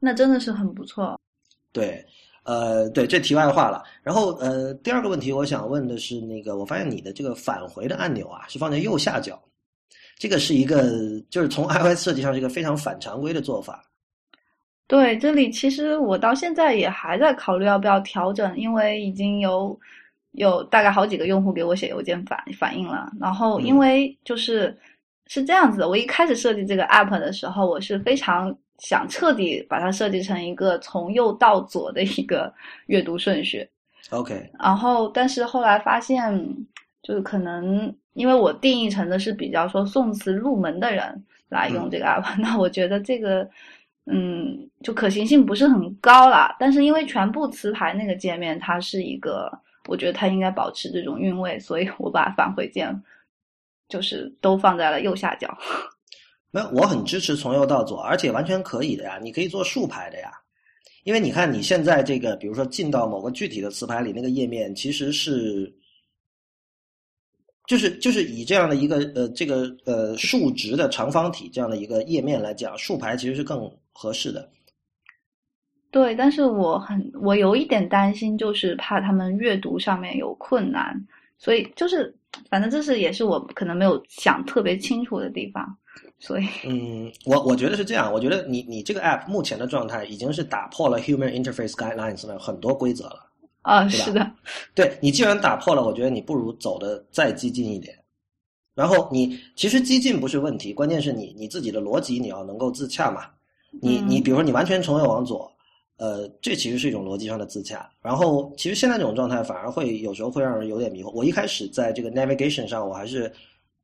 [0.00, 1.16] 那真的是很不错。
[1.70, 2.04] 对，
[2.44, 3.84] 呃，对，这题外话了。
[4.02, 9.40] 然后，呃，第二个问题，我想问的是，那个，我发现你的这个返回的按钮啊，是放在右下角，
[10.16, 13.84] 这个是一个，就是从 iOS 设计上是一个非常反常规的做法。
[14.88, 19.78] 对，这里其实我到现在也还在考虑要不要调整，因为已经有
[20.32, 23.12] 有大概好几个用户给我写邮件反反映了。
[23.20, 24.76] 然后，因为就是
[25.28, 28.52] 是这样子的，我一开始设计这个 app 的时候，我是非常。
[28.82, 32.52] 想彻底把它设计成一个从右到左的一个
[32.86, 33.66] 阅读顺序
[34.10, 34.50] ，OK。
[34.58, 36.36] 然后，但是后来发现，
[37.00, 43.48] 就是可能因为我定义成的是比较说宋词入门的人来用这个 app， 那我觉得这个，
[44.06, 46.56] 嗯，就可行性不是很高啦。
[46.58, 49.48] 但是因为全部词牌那个界面，它是一个，
[49.86, 53.00] 我觉得它应该保持这种韵味，所以我把返回键
[53.88, 55.56] 就是都放在了右下角。
[56.54, 59.18] 那，我很支持从右到左，而且完全可以的呀。
[59.22, 60.30] 你可以做竖排的呀，
[61.04, 65.74] 因为你看你现在这个，比如说进到某个具体的词牌里，那个页面其实是，
[67.66, 74.46] 就是就是以这样的一个呃这个呃竖直的长方体这样的一个页面来讲，竖排其实是更合适的。
[75.90, 81.02] 对，但是我很我有一点担心，就是怕他们阅读上面有困难，
[81.38, 82.14] 所以就是
[82.50, 85.78] 反正这是也是我可能没有想特别清楚的地方。
[86.18, 88.12] 所以，嗯，我我觉得是这样。
[88.12, 93.28] 我觉得你你这个 app 目前的状态已经是打破了 human interface guidelines 的很多规则了。
[93.62, 94.30] 啊，是的。
[94.74, 97.96] 对你既然打破了，我觉得你不如走的再激进一点。
[98.74, 103.26] 然后你其实激进不是问题，关键是你你自己的逻辑你要能够自洽嘛。
[103.80, 105.52] 你你比如说你完全从右往左，
[105.96, 107.90] 呃，这其实是一种逻辑上的自洽。
[108.00, 111.10] 然后其实现在这种状态反而会有时候会让人有点迷惑。
[111.10, 113.30] 我一开始在这个 navigation 上我还是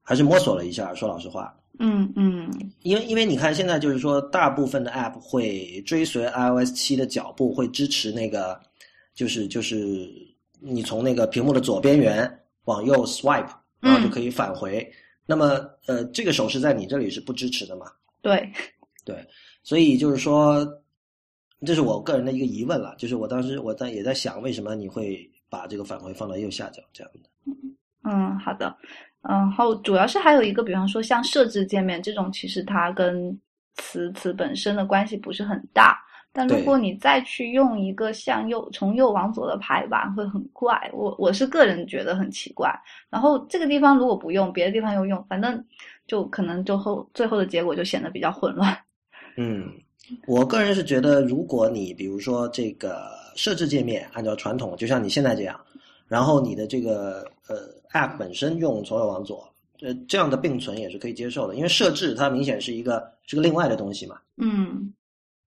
[0.08, 1.54] 还是摸索了一下，说老实话。
[1.80, 8.58] 嗯嗯，因为因为你看，现在就是说，大部分的 App 会追随 iOS 七的脚步，会支持那个，
[9.12, 10.10] 就是就是
[10.60, 14.90] 你从那个屏幕的左边缘往右 swipe，然后就可以返回。
[15.26, 17.84] 那么呃，这个手势在你这里是不支持的嘛？
[18.22, 18.50] 对
[19.04, 19.14] 对，
[19.62, 20.66] 所以就是说，
[21.66, 22.94] 这是我个人的一个疑问了。
[22.96, 27.28] 就是我当时我在也在想，为什么你会把这个返回放到右下角这样的？
[28.04, 28.74] 嗯，好的。
[29.28, 33.38] 然后主要是还有一个，比方说像设置界面这种，其实它跟
[33.76, 35.98] 词词本身的关系不是很大。
[36.32, 40.88] 但如果你再去用一个向右从右往左的排版，会很怪。
[40.92, 42.72] 我我是个人觉得很奇怪。
[43.10, 45.62] 然后这个地方如果不用，别的地方又用，反正
[46.06, 48.76] 就可能就后最后的结果就显得比较混乱。
[49.36, 49.72] 嗯，
[50.26, 55.58] 我个人是觉得，如果你比如说这个设置界面按照传统，就像你现在这样，
[56.06, 57.56] 然后你的这个呃
[57.92, 59.48] App 本身用从右往左，
[59.81, 64.18] 呃这样的并存也是可以接受的，因为设置它明显是一个是个另外的东西嘛。
[64.37, 64.92] 嗯，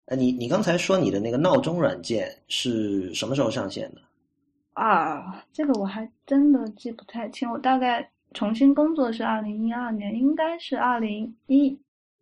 [0.06, 4.00] 呃，你你刚才说你的那个闹钟软件是什么时候上线的？
[4.74, 11.66] 啊，这个我还真的记不太清，我大概重新工作是二零一二年，应该是二零一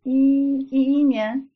[0.03, 1.49] 一一一年，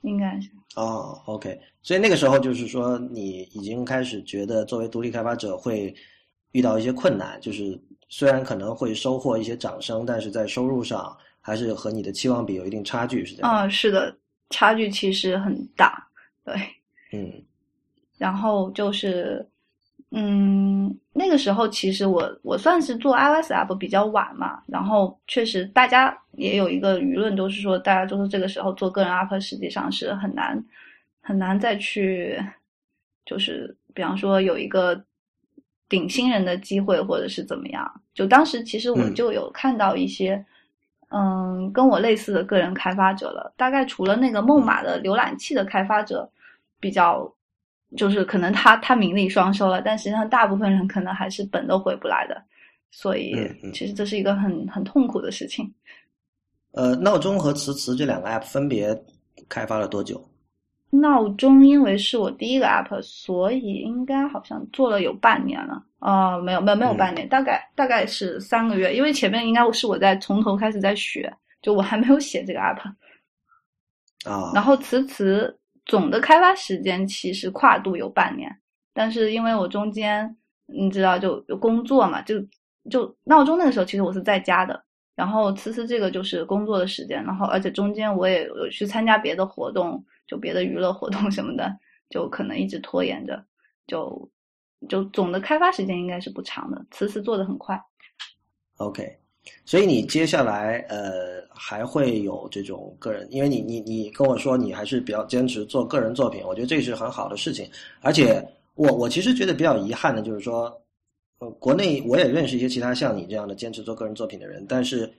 [0.00, 0.50] 应该是。
[0.74, 5.94] 哦，OK，所以那个时候就是说，你已经开始觉得作为独立开发者会
[6.50, 13.50] 遇到一些困难，就是虽然可能会收获一些掌声，但是在收入上还是和你的期望比有一定差距，是这样。
[13.50, 14.14] 啊，是的，
[14.50, 16.06] 差距其实很大，
[16.44, 16.54] 对。
[17.12, 17.32] 嗯，
[18.18, 19.44] 然后就是，
[20.10, 30.62] 嗯，那个时候其实我我算是做 iOS app 比较晚嘛，然后确实大家也有一个舆论，都是说大家都是这个时候做个人 app 实际上是很难
[31.20, 32.38] 很难再去，
[33.24, 35.00] 就是比方说有一个
[35.90, 38.00] 顶新人的机会，或者是怎么样。
[38.14, 40.42] 就当时其实我嗯就有看到一些。
[41.12, 46.30] 嗯，跟我类似的个人开发者了，大概除了那个梦马的浏览器的开发者
[46.78, 47.28] 比较，
[47.96, 52.40] 就是可能他他名利双收了，但实际上大部分人可能还是本都回不来的，
[52.92, 53.34] 所以
[53.74, 55.68] 其实这是一个很很痛苦的事情。
[56.74, 58.96] 呃，闹钟和词词这两个 App 分别
[59.48, 60.29] 开发了多久？
[60.90, 65.82] 闹钟因为是我第一个 app，所以应该好像做了有半年了。
[66.00, 72.80] 啊、没有没有没有嗯半年，大概大概是三个月，因为前面应该是我在从头开始在学，就我还没有写这个 app。
[74.24, 78.50] 啊，然后词词总的开发时间其实跨度有半年，
[78.94, 80.34] 但是因为我中间
[80.66, 82.36] 你知道就有工作嘛，就
[82.90, 84.82] 就闹钟那个时候其实我是在家的，
[85.20, 91.70] 然后词词这个就是工作的时间，然后而且中间我也有去参加别的活动，就别的娱乐活动什么的，
[92.08, 93.44] 就可能一直拖延着，
[93.86, 94.30] 就
[94.88, 97.78] 就总的开发时间应该是不长的，词词做的很快。
[98.78, 99.14] OK，
[99.66, 107.70] 所以你接下来呃还会有这种个人，因为你你你跟我说你还是比较坚持做个人作品，我觉得这是很好的事情。
[108.00, 108.42] 而且
[108.74, 110.74] 我我其实觉得比较遗憾的就是说，
[111.40, 115.10] 呃，国内我也认识一些其他像你这样的坚持做个人作品的人，但是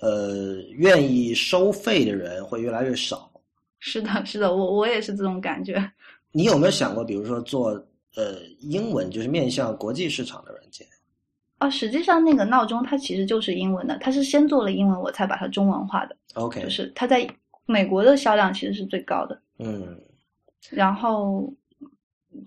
[0.00, 3.30] 呃，愿意收费的人会越来越少。
[3.80, 5.92] 是的，是的，我我也是这种感觉。
[6.32, 7.70] 你有没有想过，比如说做
[8.16, 10.86] 呃英文，就是面向国际市场的软件？
[11.60, 16.16] 哦，实际上那个闹钟它其实就是英文的，它是先做了英文，我才把它中文化的。
[16.34, 17.28] OK，就是它在
[17.66, 19.40] 美国的销量其实是最高的。
[19.58, 19.96] 嗯，
[20.70, 21.52] 然后，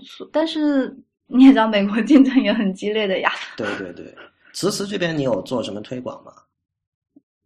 [0.01, 0.95] 所但是
[1.27, 4.13] 你也知道，美国竞争也很激烈的呀，对对对。
[4.53, 6.31] 词词这边你有做什么推广吗？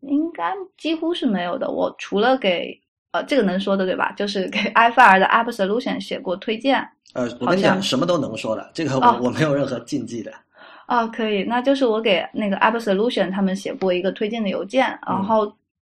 [0.02, 1.70] 应该几乎是没有的。
[1.70, 2.80] 我除了给
[3.12, 4.12] 呃这个能说的对吧？
[4.14, 6.88] 就是给 iFire 的 App Solution 写过推荐。
[7.14, 10.32] 呃，我跟你讲，什么都能说的，这个我、哦我没有任何禁忌的。
[10.88, 15.54] 哦，可以，那就是我给那个 App Solution 他们写过一个推荐的邮件，然后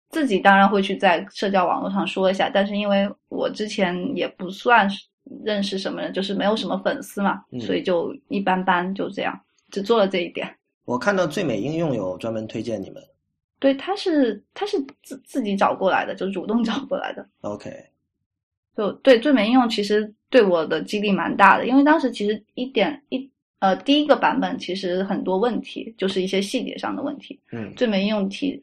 [0.10, 5.04] 自己当然会去在社交网络上说一下，但是因为我之前也不算是
[5.43, 9.39] 认识什么人，就是没有什么粉丝嘛，嗯所以就一般般，就这样，
[9.71, 10.53] 只做了这一点。
[10.86, 13.01] 我看到最美应用有专门推荐你们。
[13.59, 17.25] 对，他是他是自自己找过来的，就主动找过来的。
[17.41, 17.71] OK，
[18.75, 27.39] 就对最美应用其实对我的激励蛮大的，因为当时其实一点一呃第一个版本其实很多问题，就是一些细节上的问题。
[27.53, 28.62] 嗯最美应用提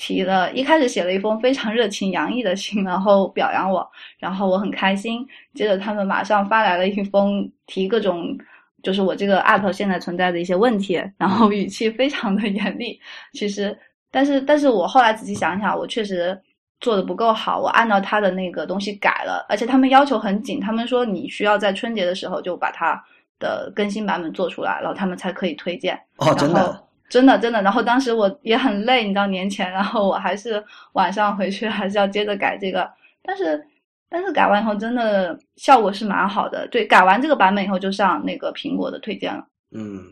[0.00, 3.86] 提了，一开始写了一封非常热情洋溢的信，然后表扬我，
[4.18, 5.26] 然后我很开心。
[5.52, 8.34] 接着他们马上发来了一封提各种
[8.82, 12.98] 就是我这个 app 现在存在的一些问题，然后语气非常的 严厉。
[13.34, 13.76] 其实，
[14.10, 16.40] 但是但是我后来仔细想想，我确实
[16.80, 22.98] 做的不够好，我按照他的那个东西改了，而且他们要求很紧，他们说你需要在春节的时候就把它
[23.38, 25.94] 的更新版本做出来，然后他们才可以推荐。
[26.16, 32.88] 哦，真的，真的真的，然后当时我也很累，你知道年前，然后我还是晚上回去还是要接着改这个，
[33.22, 33.62] 但是
[34.08, 40.02] 但是改完以后真的效果是蛮好的，对，改完这个版本以后就上那个苹果的推荐了，嗯，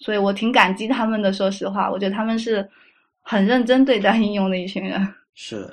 [0.00, 2.68] 所以我挺感激他们的，说实话，我觉得他们是
[3.22, 5.00] 很认真对待应用的一群人。
[5.34, 5.66] 是。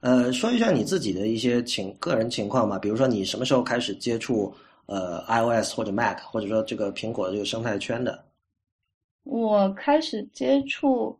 [0.00, 8.22] 呃，说一下你自己的一些情个人情况吧，比如说你什么时候开始接触呃 iOS 或者 Mac，或者说这个苹果这个生态圈的？
[9.26, 11.18] 我开始接触，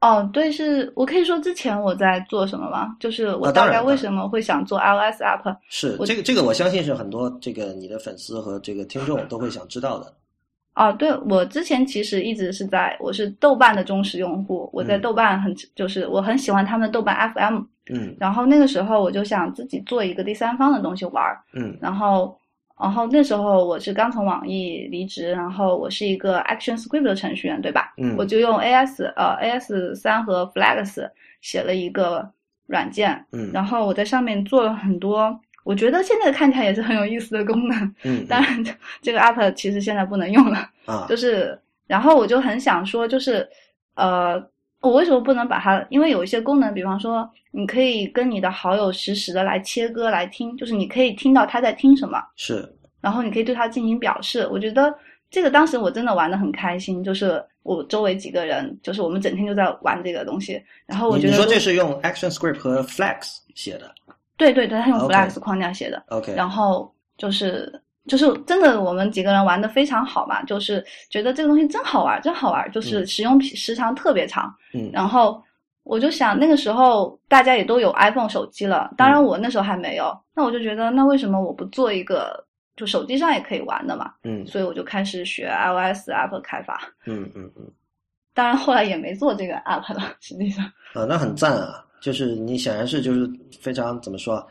[0.00, 2.96] 哦，对，是我可以说之前我在做什么吗？
[2.98, 5.56] 就是我大概为什么会想做 iOS app。
[5.68, 10.12] 是我这个这个，我相信是很多这个你的粉丝和这个听众都会想知道的。
[10.74, 17.60] 哦，对，我之前其实一直是在，我是豆瓣的忠实用户，我在嗯豆瓣很就是我很喜欢他们的豆瓣 FM，
[17.92, 22.34] 嗯然后那个时候我就想自己做一个第三方的东西玩儿，嗯然后
[22.80, 27.92] 然后那时候我是刚从网易离职，然后我是一个 Action Script 的程序员，对吧？
[27.96, 31.08] 嗯我就用 AS 呃 AS 三和 Flags
[31.40, 32.28] 写了一个
[32.66, 37.94] 软件，嗯，然后我在上面做了很多，我觉得现在看起来也是很有意思的功能。
[38.02, 38.64] 嗯当然，
[39.00, 41.56] 这个 app 其实现在不能用了，啊就是，
[41.86, 43.48] 然后我就很想说，就是，
[43.94, 44.42] 呃，
[44.82, 45.82] 我为什么不能把它？
[45.88, 52.68] 因为有一些功能，比方说，你可以跟你的好友实时的来切歌来听，就是你可以听到他在听什么，是
[53.00, 54.46] 然后你可以对他进行表示。
[54.50, 54.92] 我觉得
[55.30, 63.94] 这个当时我真的玩的很开心，就是我周围几个人，就是我们整天就在玩这个东西，然后我觉得都你说这是用 ActionScript 和 Flex 写的
[64.36, 66.02] 对对对，他用 Flask 框架写的。
[66.08, 67.72] ？OK，然后就是
[68.08, 74.52] 就是真的，我们几个人玩的非常好嘛，就是觉得这个东西真好玩，真好玩，就是嗯使用时长特别长。
[74.74, 75.42] 嗯然后
[75.84, 82.44] 我就想，那个时候大家也都有 iPhone 手机了，当然嗯我那时候还没有，那我就觉得，那为什么我不做一个
[82.76, 84.12] 就手机上也可以玩的嘛？
[84.24, 86.80] 嗯所以我就开始学 iOS app 开发。
[87.06, 87.70] 嗯嗯嗯，
[88.34, 90.64] 当然后来也没做这个 app 了，实际上。
[90.94, 91.84] 啊，那很赞啊！
[92.00, 94.44] 就是你显然是就是非常怎么说，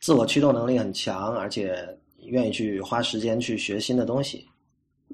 [0.00, 1.86] 自我驱动能力很强，而且
[2.26, 4.46] 愿意去花时间去学新的东西。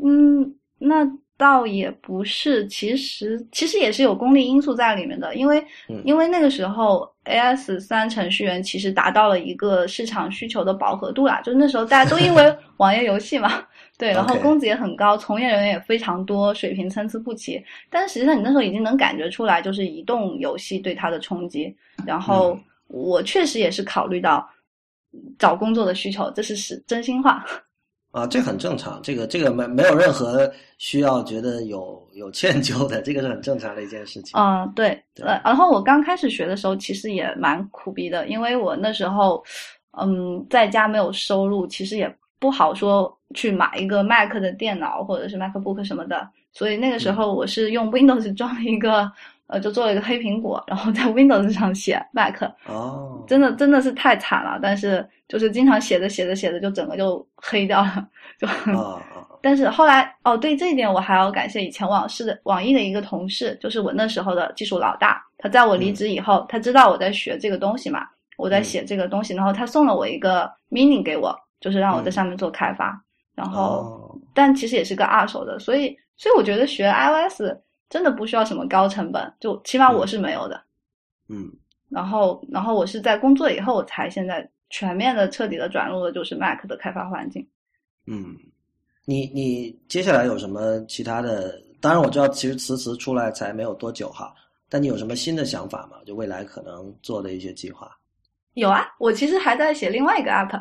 [0.02, 1.06] 嗯，那
[1.38, 6.02] 倒也不是，其实其实也是有功利因素在里面的，因为、嗯。
[6.04, 13.66] 因为那个时候 AS 三程序员其实达到了一个市场需求的饱和度啦，就是那时候大家都因为 网页游戏嘛，
[13.98, 21.74] 对，然后工资也很高，从业人员也非常多，水平参差不齐，但是实际上你那时候已经能感觉出来，就是移动游戏对它的冲击，
[22.06, 22.60] 然后嗯。
[22.88, 24.48] 我确实也是考虑到
[25.38, 27.44] 找工作的需求，这是是真心话。
[28.12, 34.40] 啊，这很正常，这个这个没没有任何需要觉得有有歉疚的，这个是很正常的一件事情。
[34.40, 39.44] 嗯，对，对呃，然后我刚开始学的时候，其实也蛮苦逼的，因为我那时候，
[40.00, 49.12] 嗯，在家没有收入，其实也不好说去买一个 Mac 的电脑或者是 MacBook 什么的，所以那个时候我是用 Windows 装了一个，
[49.48, 58.48] 呃，就做了一个黑苹果，然后在 Windows 上写 Mac，哦，真的真的是太惨了，但是就是经常写着写着写着就整个就黑掉了，就
[59.42, 65.22] 但是后来，哦，对这一点我还要感谢以前网视的网易的一个同事，就是我那时候的技术老大。
[65.38, 68.00] 他在我离职以后，他知道我在学这个东西嘛，
[68.38, 73.00] 我在写这个东西，然后他送了我一个 mini 给我，就是让我在上面做开发。
[73.36, 77.42] 然后，哦，但其实也是个二手的，所以，所以我觉得学 iOS
[77.88, 80.62] 真的不需要什么高成本，就起码我是没有的。
[81.28, 81.50] 嗯
[81.88, 87.46] 然后，然后我是在工作以后才现在全面的、彻底的转入了就是 Mac 的开发环境。
[88.06, 88.36] 嗯，
[89.04, 91.60] 你你接下来有什么其他的？
[91.80, 94.34] 当然我知道，其实辞职出来才没有多久哈，
[94.68, 95.98] 但你有什么新的想法吗？
[96.04, 97.88] 就未来可能做的一些计划
[98.54, 100.60] 有啊，我其实还在写另外一个 app。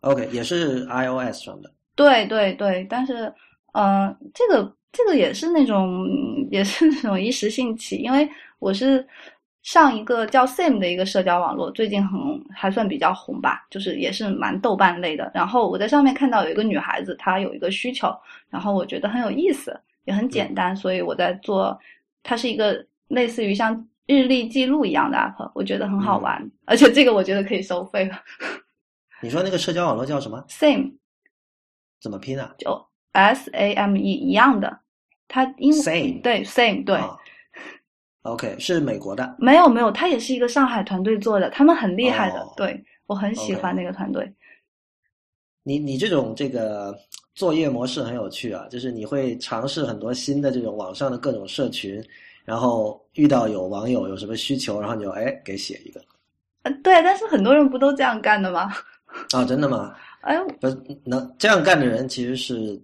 [0.00, 1.72] ？OK，也是 iOS 上的。
[1.94, 3.32] 对对对，但是，
[3.72, 6.06] 呃，这个这个也是那种
[6.50, 8.28] 也是那种一时兴起，因为
[8.58, 9.06] 我是
[9.62, 12.18] 上一个叫 Sim 的一个社交网络，最近很
[12.54, 15.30] 还算比较红吧，就是也是蛮豆瓣类的。
[15.34, 18.14] 然后我在上面看到有一个女孩子，她有一个需求，
[18.50, 21.78] 然后我觉得很有意思，也很简单，所以我在做。
[22.24, 28.18] 它是一个类似于像日历记录一样的 app，我觉得很好玩，而且这个我觉得可以收费了。
[29.22, 30.94] 你说那个社交网络叫什么？Sim
[32.02, 32.54] 怎么拼啊？
[32.58, 34.78] 就 S A M E 一样的，
[35.28, 37.16] 它英 Same 对 same 对，啊
[38.22, 39.36] OK，是美国的。
[39.38, 44.30] 没有没有，它也是一个上海团队做的，他们很厉害的，哦对我很喜欢那个团队。
[45.62, 46.96] 你你这种这个
[47.34, 52.02] 作业模式很有趣啊，就是你会尝试很多新的这种网上的各种社群，
[52.44, 56.00] 然后遇到有网友有什么需求，然后你就哎给写一个
[56.62, 58.70] 呃，对，但是很多人不都这样干的吗？
[59.32, 59.94] 啊，真的吗？
[60.22, 60.68] 哎，不
[61.04, 62.80] 能这样干的人其实是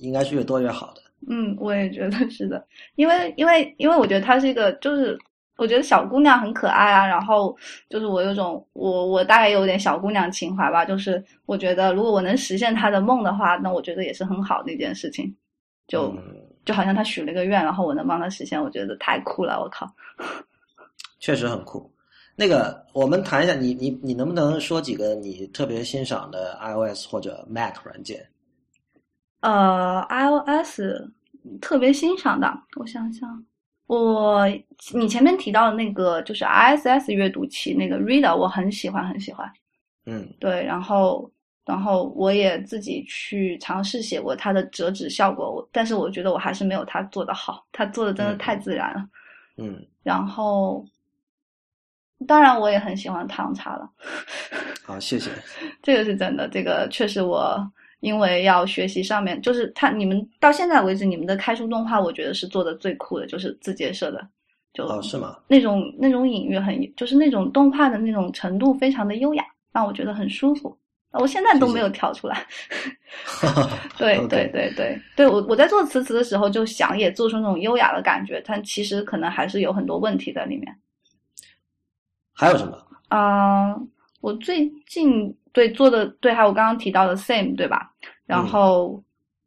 [0.00, 1.02] 应该是越多越好的。
[1.28, 5.18] 嗯，我也觉得是的，因为因为因为我觉得她是一个，就是
[5.58, 7.54] 我觉得小姑娘很可爱啊，然后
[7.88, 15.34] 就是我有种我我大概有点小姑娘情怀吧，就是我觉得如果我能实现她的梦的话，那我觉得也是很好的一件事情，
[15.86, 19.86] 就、嗯就好像她许了个愿，然后我能帮她实现，我觉得太酷了，我靠！
[21.20, 21.90] 确实很酷。
[22.34, 28.26] 那个，我们谈一下，你你你能不能说几个你特别欣赏的 iOS 或者 Mac 软件？
[29.40, 30.80] 呃，iOS
[31.60, 33.44] 特别欣赏的，我想想，
[33.86, 34.46] 我
[34.92, 39.50] 你前面提到的那个就是 ISS 阅读器那个 Reader，我很喜欢很喜欢。
[40.06, 41.30] 嗯对，然后
[41.64, 49.06] 然后我也自己去尝试写过它的折纸效果，但是我觉得我还是没有他做的好，他做的真的太自然了。
[49.56, 50.84] 嗯，然后，
[52.26, 53.88] 当然我也很喜欢唐茶了。
[54.84, 55.30] 好，谢谢。
[55.82, 57.56] 这个是真的，这个确实我
[58.00, 64.26] 因为要学习上面，就是他你们到现在为止，你们的开书动画，我觉得是做的最酷的，就是字节社的，
[64.72, 65.36] 就哦，是吗？
[65.48, 70.76] 那种那种隐喻很，就是那种动画的那种程度非常的优雅，让我觉得很舒服。
[71.12, 72.46] 我现在都没有跳出来。
[73.98, 80.72] 对对对对对，我我在做词词的时候就想也做出那种优雅的感觉，但其实可能还是有很多问题在里面。
[82.32, 82.78] 还有什么？
[83.08, 83.74] 啊，
[84.20, 87.90] 我最近对做的对，还有我刚刚提到的 same 对吧？
[88.26, 89.02] 然后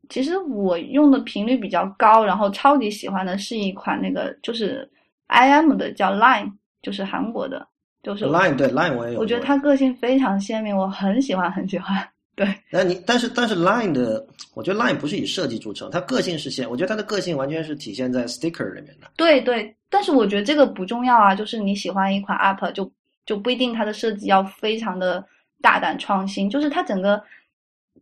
[0.09, 4.89] 其实我用的频率比较高，然后超级喜欢的是一款那个就是
[5.27, 6.51] I M 的叫 Line，
[6.81, 7.67] 就是韩国的。
[8.03, 12.05] 就是 Line 对 Line 我也有，我觉得它个性非常鲜明，我很喜欢很喜欢。
[12.35, 19.07] 对，那你但是但是 Line 的，我觉得 Line 不是以设计著称，它个性是鲜，我觉得它的个性完全是体现在 sticker 里面的。
[19.15, 22.91] 对对，但是我觉得这个不重要啊，就是你喜欢一款 app 就
[23.25, 25.25] 就不一定它的设计要非常的
[25.61, 27.23] 大胆创新，就是它整个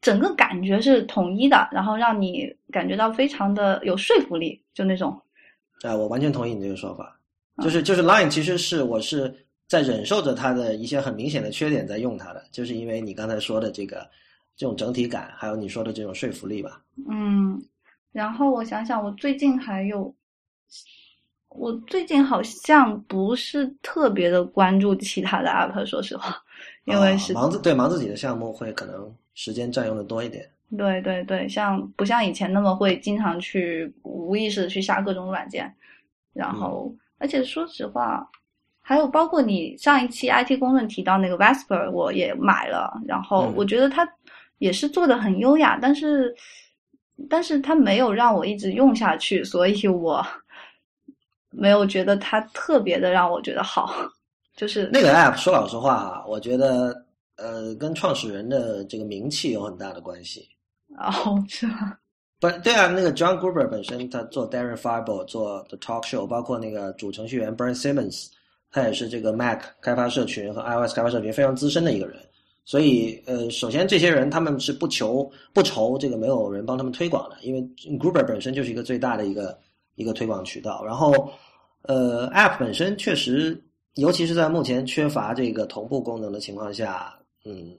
[0.02, 5.20] 整个感觉是统一的，然后让你感觉到非常的有说服力，就那种。
[5.82, 7.20] 啊，我完全同意你这个说法，
[7.62, 9.34] 就是就是 Line 其实是我是。
[9.72, 14.06] 在忍受着它的一些很明显的缺点，在用它的，就是因为你刚才说的这个
[14.58, 16.82] 这种整体感，还有你说的这种说服力吧。
[17.10, 17.58] 嗯，
[18.12, 20.14] 然后我想想，我最近还有，
[21.56, 26.36] 我最近好像不是特别的关注其他的 app，说实话，
[26.86, 30.50] 因为是忙自对忙自己的项目会可能时间占用的多一点。
[30.78, 35.74] 对对对，像不像以前那么会经常去无意识的去下各种软件，
[36.34, 38.28] 然后而且说实话。
[38.84, 44.06] 还有包括你上一期 IT 公论提到那个 Vesper，我也买了，然后我觉得它
[44.58, 46.36] 也是做的很优雅，但是，
[47.30, 50.26] 但是它没有让我一直用下去，所以我
[51.52, 53.94] 没有觉得它特别的让我觉得好。
[54.56, 57.06] 就是那个 App，说老实话啊，我觉得
[57.38, 60.48] 呃，跟创始人的这个名气有很大的关系。
[60.98, 61.94] 哦，是吗？
[62.40, 68.28] 不对啊，那个 John Gruber 本身他做 Darren Fireball 做 The Talk Show，包括那个主程序员 Brian Simmons。
[68.74, 72.18] 他也是这个 Mac 开发社群和 iOS 开发社群非常资深的一个人，
[72.64, 77.62] 所以呃，首先这些人他们是不求不愁这个没有人帮他们推广的，因为
[78.00, 79.60] Gruber 本身就是一个最大的一个
[80.02, 80.84] 一个推广渠道。
[80.84, 81.32] 然后
[81.84, 83.62] 呃，App 本身确实，
[83.96, 87.14] 尤其是在目前缺乏这个同步功能的情况下，
[87.46, 87.74] 嗯，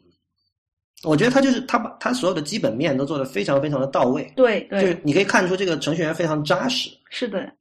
[1.02, 4.32] 我觉得它就是它把它所有的基本面都做得非常非常的到位。
[4.36, 6.90] 对对，就是你可以看出这个程序员非常扎实。
[7.10, 7.52] 是的，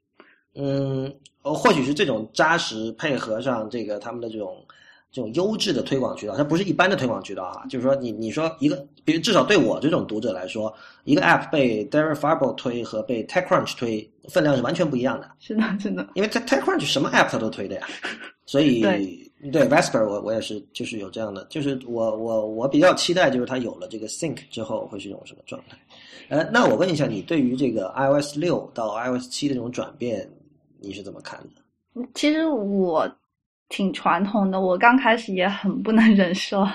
[0.55, 1.14] 嗯。
[1.43, 4.64] 呃，或许是这种扎实配合上这个他们的这种
[5.12, 7.66] 这种优质的推广渠道，它不是一般的推广渠道啊。
[7.70, 15.30] 就是说，你你说一个，比如至少对我这种读者来说，一个 App 被 Darren Farber 推和被 TechCrunch 推分量是完全不一样的。
[15.39, 16.07] 是的，是的。
[16.16, 17.88] 因为 Tech TechCrunch 什么 App 它都推的呀，
[18.45, 18.82] 所以
[19.51, 25.78] 对 Vesper 我我也是就是有这样的，就是我我我比较期待就是它有了这个 Sync 之后会是一种什么状态。
[26.30, 30.30] 呃，那我问一下你，对于这个 iOS 六到 iOS 七的这种转变？
[30.80, 32.07] 你是怎么看的？
[32.14, 33.05] 其实我
[33.72, 36.67] 挺传统的，我刚开始也很不能忍受，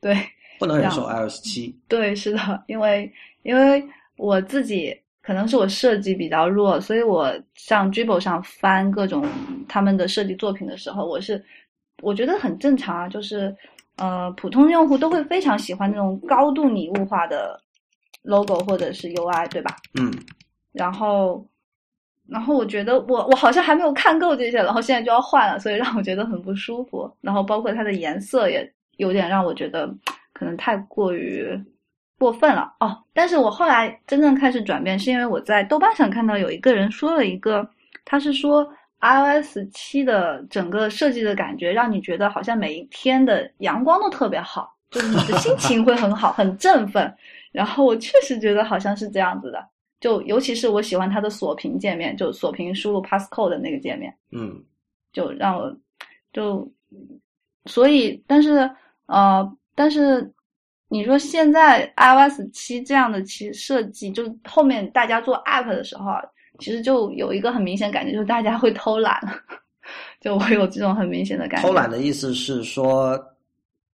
[0.00, 0.16] 对，
[0.58, 1.76] 不能忍受 iOS 七。
[1.88, 3.12] 对，是的，因为
[3.42, 3.84] 因为
[4.16, 9.26] 我自己可能是我设计比较弱，所以我上 Dribble 上翻各种
[9.68, 11.44] 他们的设计作品的时候，我是
[12.02, 13.54] 我觉得很正常啊，就是
[13.96, 17.60] 呃，普通用户都会非常喜欢那种高度拟物化的
[18.22, 19.74] logo 或者是 UI，对吧？
[20.00, 20.12] 嗯，
[20.72, 21.44] 然后。
[22.30, 27.10] 然后我觉得我我好像还没有看够这些，然后现在就要换了，所以让我觉得很不舒服。
[27.22, 29.88] 然后包括它的颜色也有点让我觉得
[30.34, 31.48] 可能太过于
[32.18, 32.96] 过分了哦。
[33.14, 37.66] 但是我后来真正开始转变，是因为我在豆瓣上看到有一个人说了一个，
[38.04, 38.68] 他是说
[39.00, 47.10] iOS 七的整个设计的感觉，让你觉得好像每一天的阳光都特别好，就是你的心情会很好，很振奋。
[47.52, 49.64] 然后我确实觉得好像是这样子的。
[50.00, 54.62] 就尤其是我喜欢它的锁屏界面，就锁屏输入 passcode 的那个界面，嗯，
[55.12, 55.76] 就让我
[56.32, 56.70] 就
[57.66, 58.70] 所以，但是
[59.06, 60.32] 呃，但是
[60.88, 66.12] 你说现在 iOS 七这样的其设计，就后面大家做 app 的时候，
[66.60, 69.20] 其实就有一个很明显感觉，就是大家会偷懒，
[70.20, 71.68] 就我有这种很明显的感觉。
[71.68, 73.18] 偷懒的意思是说，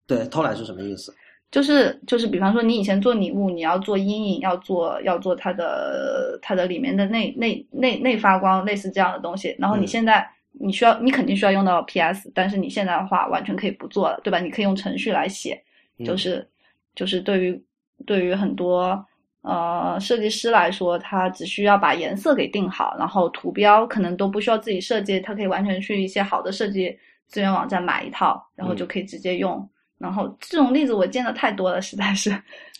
[0.07, 1.15] 对，偷懒是什么意思？
[1.51, 9.53] 就是就是，比方说你以前做礼物，你要做阴影，要做要做它的它的里面的内内内内发光，类似这样的东西。
[9.59, 14.39] 然后你现在你需要，你肯定需要用到 PS，但是你现在的话完全可以不做了，对吧？
[14.39, 15.61] 你可以用程序来写，
[16.05, 16.47] 就是
[16.95, 17.63] 就是对于
[18.05, 19.05] 对于很多
[19.41, 26.97] 呃设计师来说，他只需要把颜色给定好，然后图标可能都不需要自己设计，他可以完全去一些好的设计
[27.27, 29.69] 资源网站买一套，然后就可以直接用。
[30.01, 32.35] 然后这种例子我见的太多了，实在是。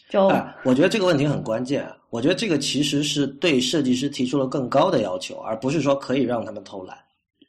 [0.10, 0.28] 就，
[0.66, 1.88] 我觉得这个问题很关键。
[2.10, 6.98] 我觉得这个其实是对设计师提出了更高的要求，而不是说可以让他们偷懒。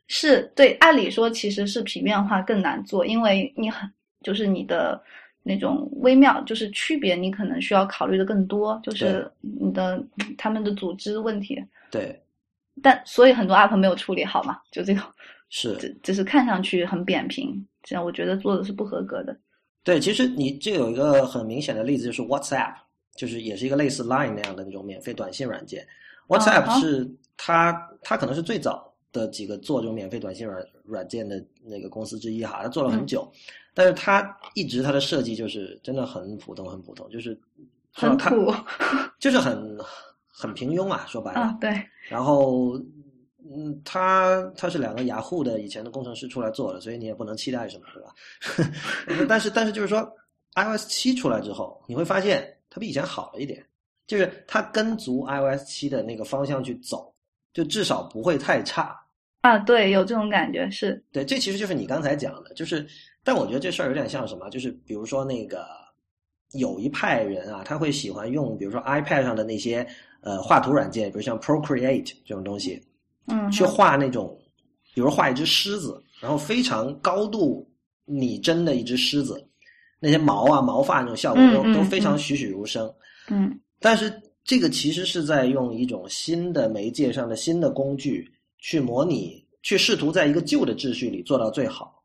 [0.07, 3.91] 是对，按理说其实是平面化更难做，因为你很
[4.23, 5.03] 就是你的
[5.43, 10.01] 那种微妙就是区别，你可能需要考虑的更多，就是你的
[10.39, 11.61] 他们的组织问题。
[11.91, 12.17] 对。
[12.81, 15.03] 但所以很多 app 没有处理好嘛，就这种。
[15.51, 15.77] 是。
[15.79, 19.37] 只只是看上去很扁平，这样我觉得做的是不合格的。
[19.85, 22.75] 对，其实你这有一个很明显的例子，就是 WhatsApp，
[23.17, 25.87] 就是也是一个类似 Line 那样的那种免费短信软件。
[26.29, 27.73] WhatsApp 是它，
[28.03, 33.29] 它可能是最早的几个做这种免费短信软软件的那个公司之一哈，它做了很久，
[33.75, 37.37] 但是它一直它的设计就是真的很普通，很普通，就是
[37.91, 38.55] 很土，
[39.19, 39.77] 就是很
[40.29, 41.57] 很平庸啊，说白了。
[41.61, 41.71] 对。
[42.09, 42.81] 然后。
[43.51, 49.25] 嗯，他他是两个雅虎的以前的工程师出来做的，所以你也不能期待什么，对吧？
[49.29, 50.09] 但是但是就是说
[50.55, 53.65] ，iOS 七出来之后，你会发现它比以前好了一点，
[54.07, 57.13] 就是它跟足 iOS 七的那个方向去走，
[57.53, 58.97] 就至少不会太差。
[59.41, 61.03] 啊，对，有这种感觉是。
[61.11, 62.87] 对，这其实就是你刚才讲的，就是，
[63.25, 65.67] 但我觉得这事儿有点像什么，就是比如说那个
[66.53, 69.85] 有一派人啊，他会喜欢用，比如说 iPad 上的那些
[70.21, 72.81] 呃画图软件，比如像 Procreate 这种东西。
[73.27, 74.37] 嗯，去画那种，
[74.95, 77.69] 比如画一只狮子，然后非常高度
[78.05, 79.49] 拟真的一只狮子，
[80.01, 82.93] 那些毛啊、毛发那种效果都都非常栩栩如生。
[83.29, 84.13] 嗯，但是
[84.45, 92.03] 这个其实是在用一种新的媒介上的新的工具去模拟，去试图在一个旧的秩序里做到最好。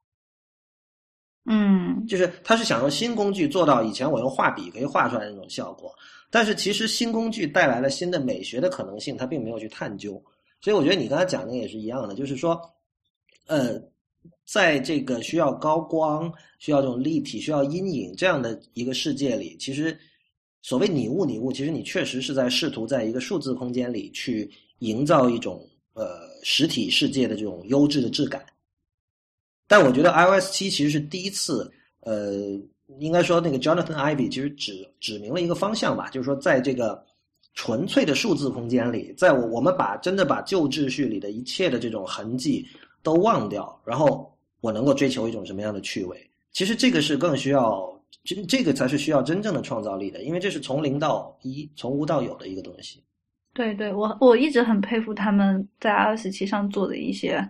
[1.50, 5.92] 嗯，就是他是想用新工具做到以前我用画笔可以画出来的那种效果，
[6.30, 10.22] 但是其实新工具带来了新的美学的可能性，他并没有去探究。
[10.60, 12.60] 所以我觉得你刚才讲的也是一样的，就是说，
[13.46, 13.80] 呃，
[14.44, 19.98] 在这个需要高光、需要这种立体、需要阴影这样的一个世界里，其实
[20.64, 24.50] 所谓拟物拟物，其实你确实是在试图在一个数字空间里去
[24.80, 28.44] 营造一种呃实体世界的这种优质的质感。
[29.68, 32.60] 但我觉得 iOS 七其实是第一次，呃，
[33.00, 37.06] 应该说那个 Jonathan Ive 其实指指明了一个方向吧，就是说在这个。
[37.58, 42.64] 纯粹的数字空间里，在我我们把真的把旧秩序里的一切的这种痕迹
[43.02, 44.32] 都忘掉，然后
[44.62, 46.30] 我能够追求一种什么样的趣味？
[46.52, 47.92] 其实这个是更需要，
[48.24, 53.02] 这这个才是需要真正的创造力的，因为这是从零到一，从无到有的一个东西。
[53.56, 57.44] 对对，我我一直很佩服他们在二十七上做的一些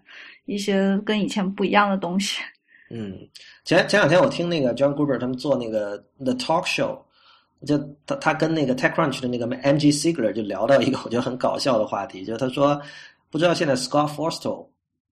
[0.45, 2.39] 一些跟以前不一样的东西。
[2.89, 3.14] 嗯，
[3.66, 6.99] 前前两天我听那个 John Gruber 他们做那个 The Talk Show。
[7.66, 12.80] 就他他跟那个 TechCrunch 的那个 MG Sigler 就聊到一个 我觉得很搞笑的话题，就是他说
[13.30, 14.68] 不知道现在 Scott Forstall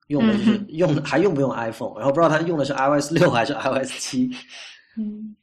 [0.09, 4.31] 用的是用还用不用 iPhone，然后不知道他用的是 iOS 六还是 iOS 七。
[4.97, 5.35] 嗯，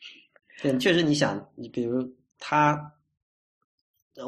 [0.62, 2.80] 对，确实你想，你比如他，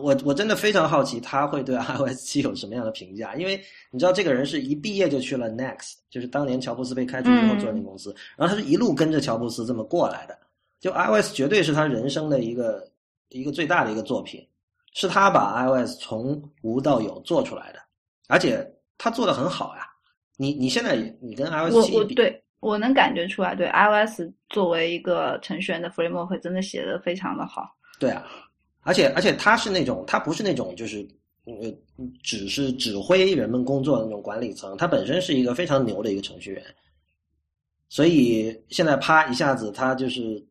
[0.01, 3.61] 我我真的非常好奇他会对 iOS 七有什么样的评价，因为
[3.91, 10.39] 你知道这个人是一毕业就去了 Next，就是当年乔布斯被开除之后做那公司，然后他是一路跟着乔布斯这么过来的。
[10.81, 12.85] 就 iOS 绝对是他人生的一个
[13.29, 14.45] 一个最大的一个作品，
[14.93, 17.79] 是他把 iOS 从无到有做出来的，
[18.27, 18.67] 而且
[18.97, 19.87] 他做的很好呀。
[20.37, 27.69] 你你现在你跟 iOS 七比，对我能感觉出来，对 iOS 作为一个程序员的 framework 真的写的非常的好。
[27.99, 28.25] 对啊，
[28.81, 31.07] 而且而且他是那种他不是那种就是
[31.45, 31.71] 呃
[32.23, 36.65] 只是指挥人们工作的那种管理层，他本身是一个非常牛的一个程序员，
[37.87, 40.43] 所以现在啪一下子他就是。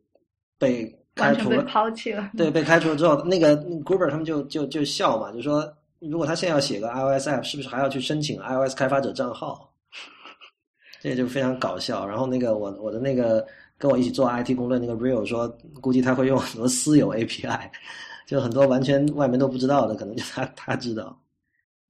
[0.61, 2.31] 被开除了，抛弃了。
[2.37, 5.67] 对，被开除了之后，那个 Gruber 他们就就就笑嘛，就说
[5.99, 9.73] 如果他现在要写个 iOS app，是不是还要去申请 iOS 开发者账号？
[11.01, 12.07] 这就非常搞笑。
[12.07, 13.45] 然后那个我我的那个
[13.79, 15.49] 跟我一起做 IT 工作那个 Real 说，
[15.81, 17.59] 估计他会用很多私有 API，
[18.27, 21.20] 就很多完全外面都不知道的，可能就他他知道。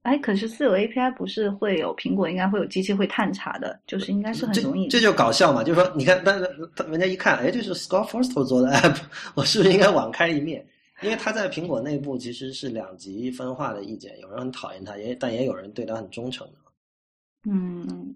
[0.02, 4.88] 哎，可是私有 API 不是会有苹果应该会有机器会探查的，就是应该是很容易。
[4.88, 6.44] 这就搞笑嘛，就是说，你看，但是
[6.88, 8.96] 人家一看，哎，这是 Scott Forstall 做的 app，
[9.36, 10.66] 我是不是应该网开一面？
[11.02, 16.54] 因为他在苹果内部其实是两极分化的意见，有人很讨厌他，也但也有人对他很忠诚的。
[17.50, 18.14] 嗯，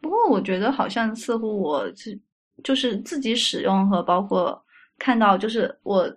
[0.00, 2.18] 不过我觉得好像似乎我是
[2.64, 4.58] 就是自己使用和包括
[4.98, 6.10] 看到，就是我。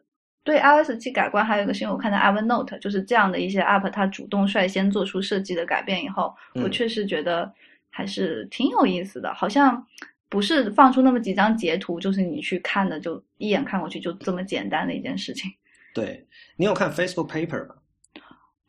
[0.44, 7.54] 对 iOS 七改观还有一个新闻，我看到 Evernote 就是这样的一些 App，它主动率先做出设计的改变以后，我确实觉得
[7.89, 9.32] 还是挺有意思的。
[9.36, 9.86] 好像
[10.30, 15.52] 不是放出那么几张截图，就是你去看的，就一眼看过去就这么简单的一件事情。
[15.94, 16.26] 对
[16.56, 17.76] 你有看 Facebook Paper 吗？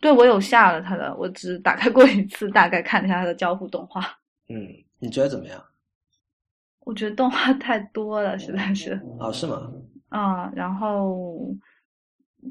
[0.01, 4.03] 对，我有下了它的，我只打开过一次，大概看了一下它的交互动画。
[4.49, 4.68] 嗯，
[4.99, 5.64] 你觉得怎么样？
[6.81, 9.01] 我觉得动画太多了，实在是。
[9.20, 9.73] 哦，是吗？
[10.13, 11.49] 啊，然后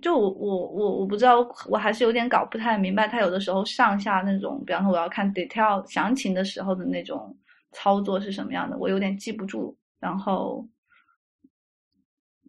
[0.01, 7.35] 就我我我我不知道，我还是有点搞不太明白，他有的时候上下那种，比方说我要看 detail 详情的时候的那种
[7.71, 9.77] 操作是什么样的，我有点记不住。
[9.99, 10.67] 然后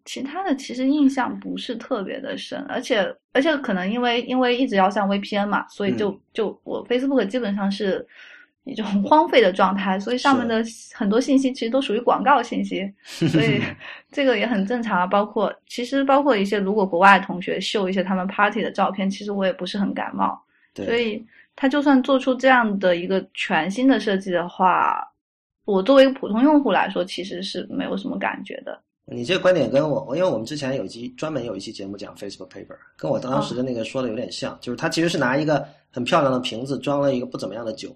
[0.05, 8.05] 其他的其实印象不是特别的深，而且而且可能因为因为一直要上 VPN 嘛，所以就嗯就我 Facebook 基本上是
[8.65, 13.61] 一种 荒废的状态，所以上面的很多信息其实都属于广告信息， 所以
[14.11, 15.07] 这个也很正常啊。
[15.07, 20.39] 包括其实包括一些如果国外同学秀一些他们 party 的照片，其实我也不是很感冒，
[20.73, 25.05] 对，所以他就算做出这样的一个全新的设计的话，
[25.65, 28.79] 我作为一个普通用户来说，其实是没有什么感觉的。
[29.05, 37.93] 你这个观点跟我，因为我们之前有一期专门有一期节目讲 Facebook Paper，跟我当时的那个说的有点像，就是他其实是拿一个很漂亮的瓶子装了一个不怎么样的酒。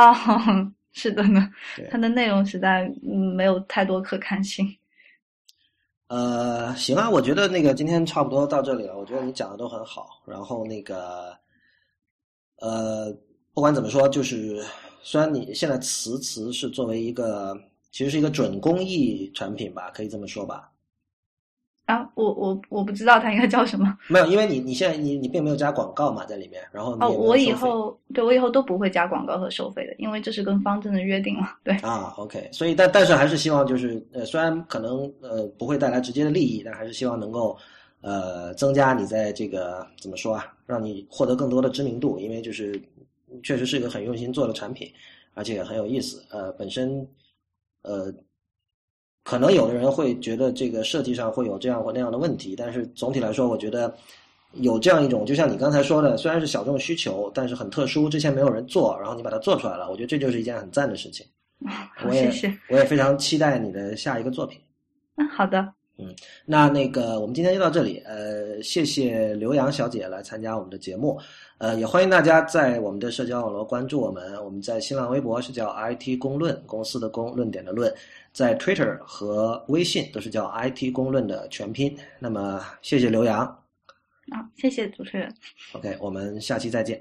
[0.00, 1.48] 啊、是的呢，
[1.88, 4.66] 它的内容实在嗯没有太多可看性。
[6.08, 8.98] 呃，行啊，我觉得那个今天差不多到这里了。
[8.98, 10.20] 我觉得你讲的都很好。
[10.26, 11.36] 然后那个，
[12.56, 13.16] 呃，
[13.52, 14.64] 不管怎么说，就是
[15.02, 17.56] 虽然你现在词词是作为一个
[17.92, 20.70] 其实是一个准公益产品吧，可以这么说吧。
[21.86, 23.94] 啊，我我我不知道它应该叫什么。
[24.08, 31.58] 没有，因为你你现在你你并没有加广告嘛在里面，然后你哦，我以后对我以后都不会加广告和收费的，因为这是跟方正的约定了。
[31.62, 37.54] 对，啊，OK，所以但但是还是希望就是呃，虽然可能呃不会带来直接的利益，但还是希望能够
[38.00, 42.80] 呃增加你在这个怎么说啊，让你获得更多的知名度，因为就是
[43.42, 44.90] 确实是一个很用心做的产品，
[45.34, 46.24] 而且也很有意思。
[46.30, 47.06] 呃，本身
[47.82, 48.10] 呃
[49.24, 53.92] 可能有的人会觉得这个设计上会有这样或那样的问题，但是总体来说，我觉得
[54.52, 61.26] 有这样一种，就像你刚才说的，虽然是小众需求，但是很特殊，之前没有人做，然后你把它做出来了，我觉得这就是一件很赞的事情。
[61.66, 62.58] 好，我也谢谢。
[62.68, 64.60] 我也非常期待你的下一个作品。
[65.16, 65.66] 嗯，好的，
[65.96, 66.14] 嗯
[66.44, 68.02] 那那个，我们今天就到这里。
[68.04, 71.18] 呃，谢谢刘洋小姐来参加我们的节目。
[71.58, 74.34] 呃，也欢迎大家在我们的社交网络关注我们。
[74.44, 77.90] 我们在新浪微博是叫 IT 公论，公司的公，论点的论。
[78.34, 81.96] 在 Twitter 和微信都是叫 IT 公论的全拼。
[82.18, 83.46] 那么，谢谢刘洋。
[84.30, 85.32] 啊，谢谢主持人。
[85.72, 87.00] OK，我们下期再见。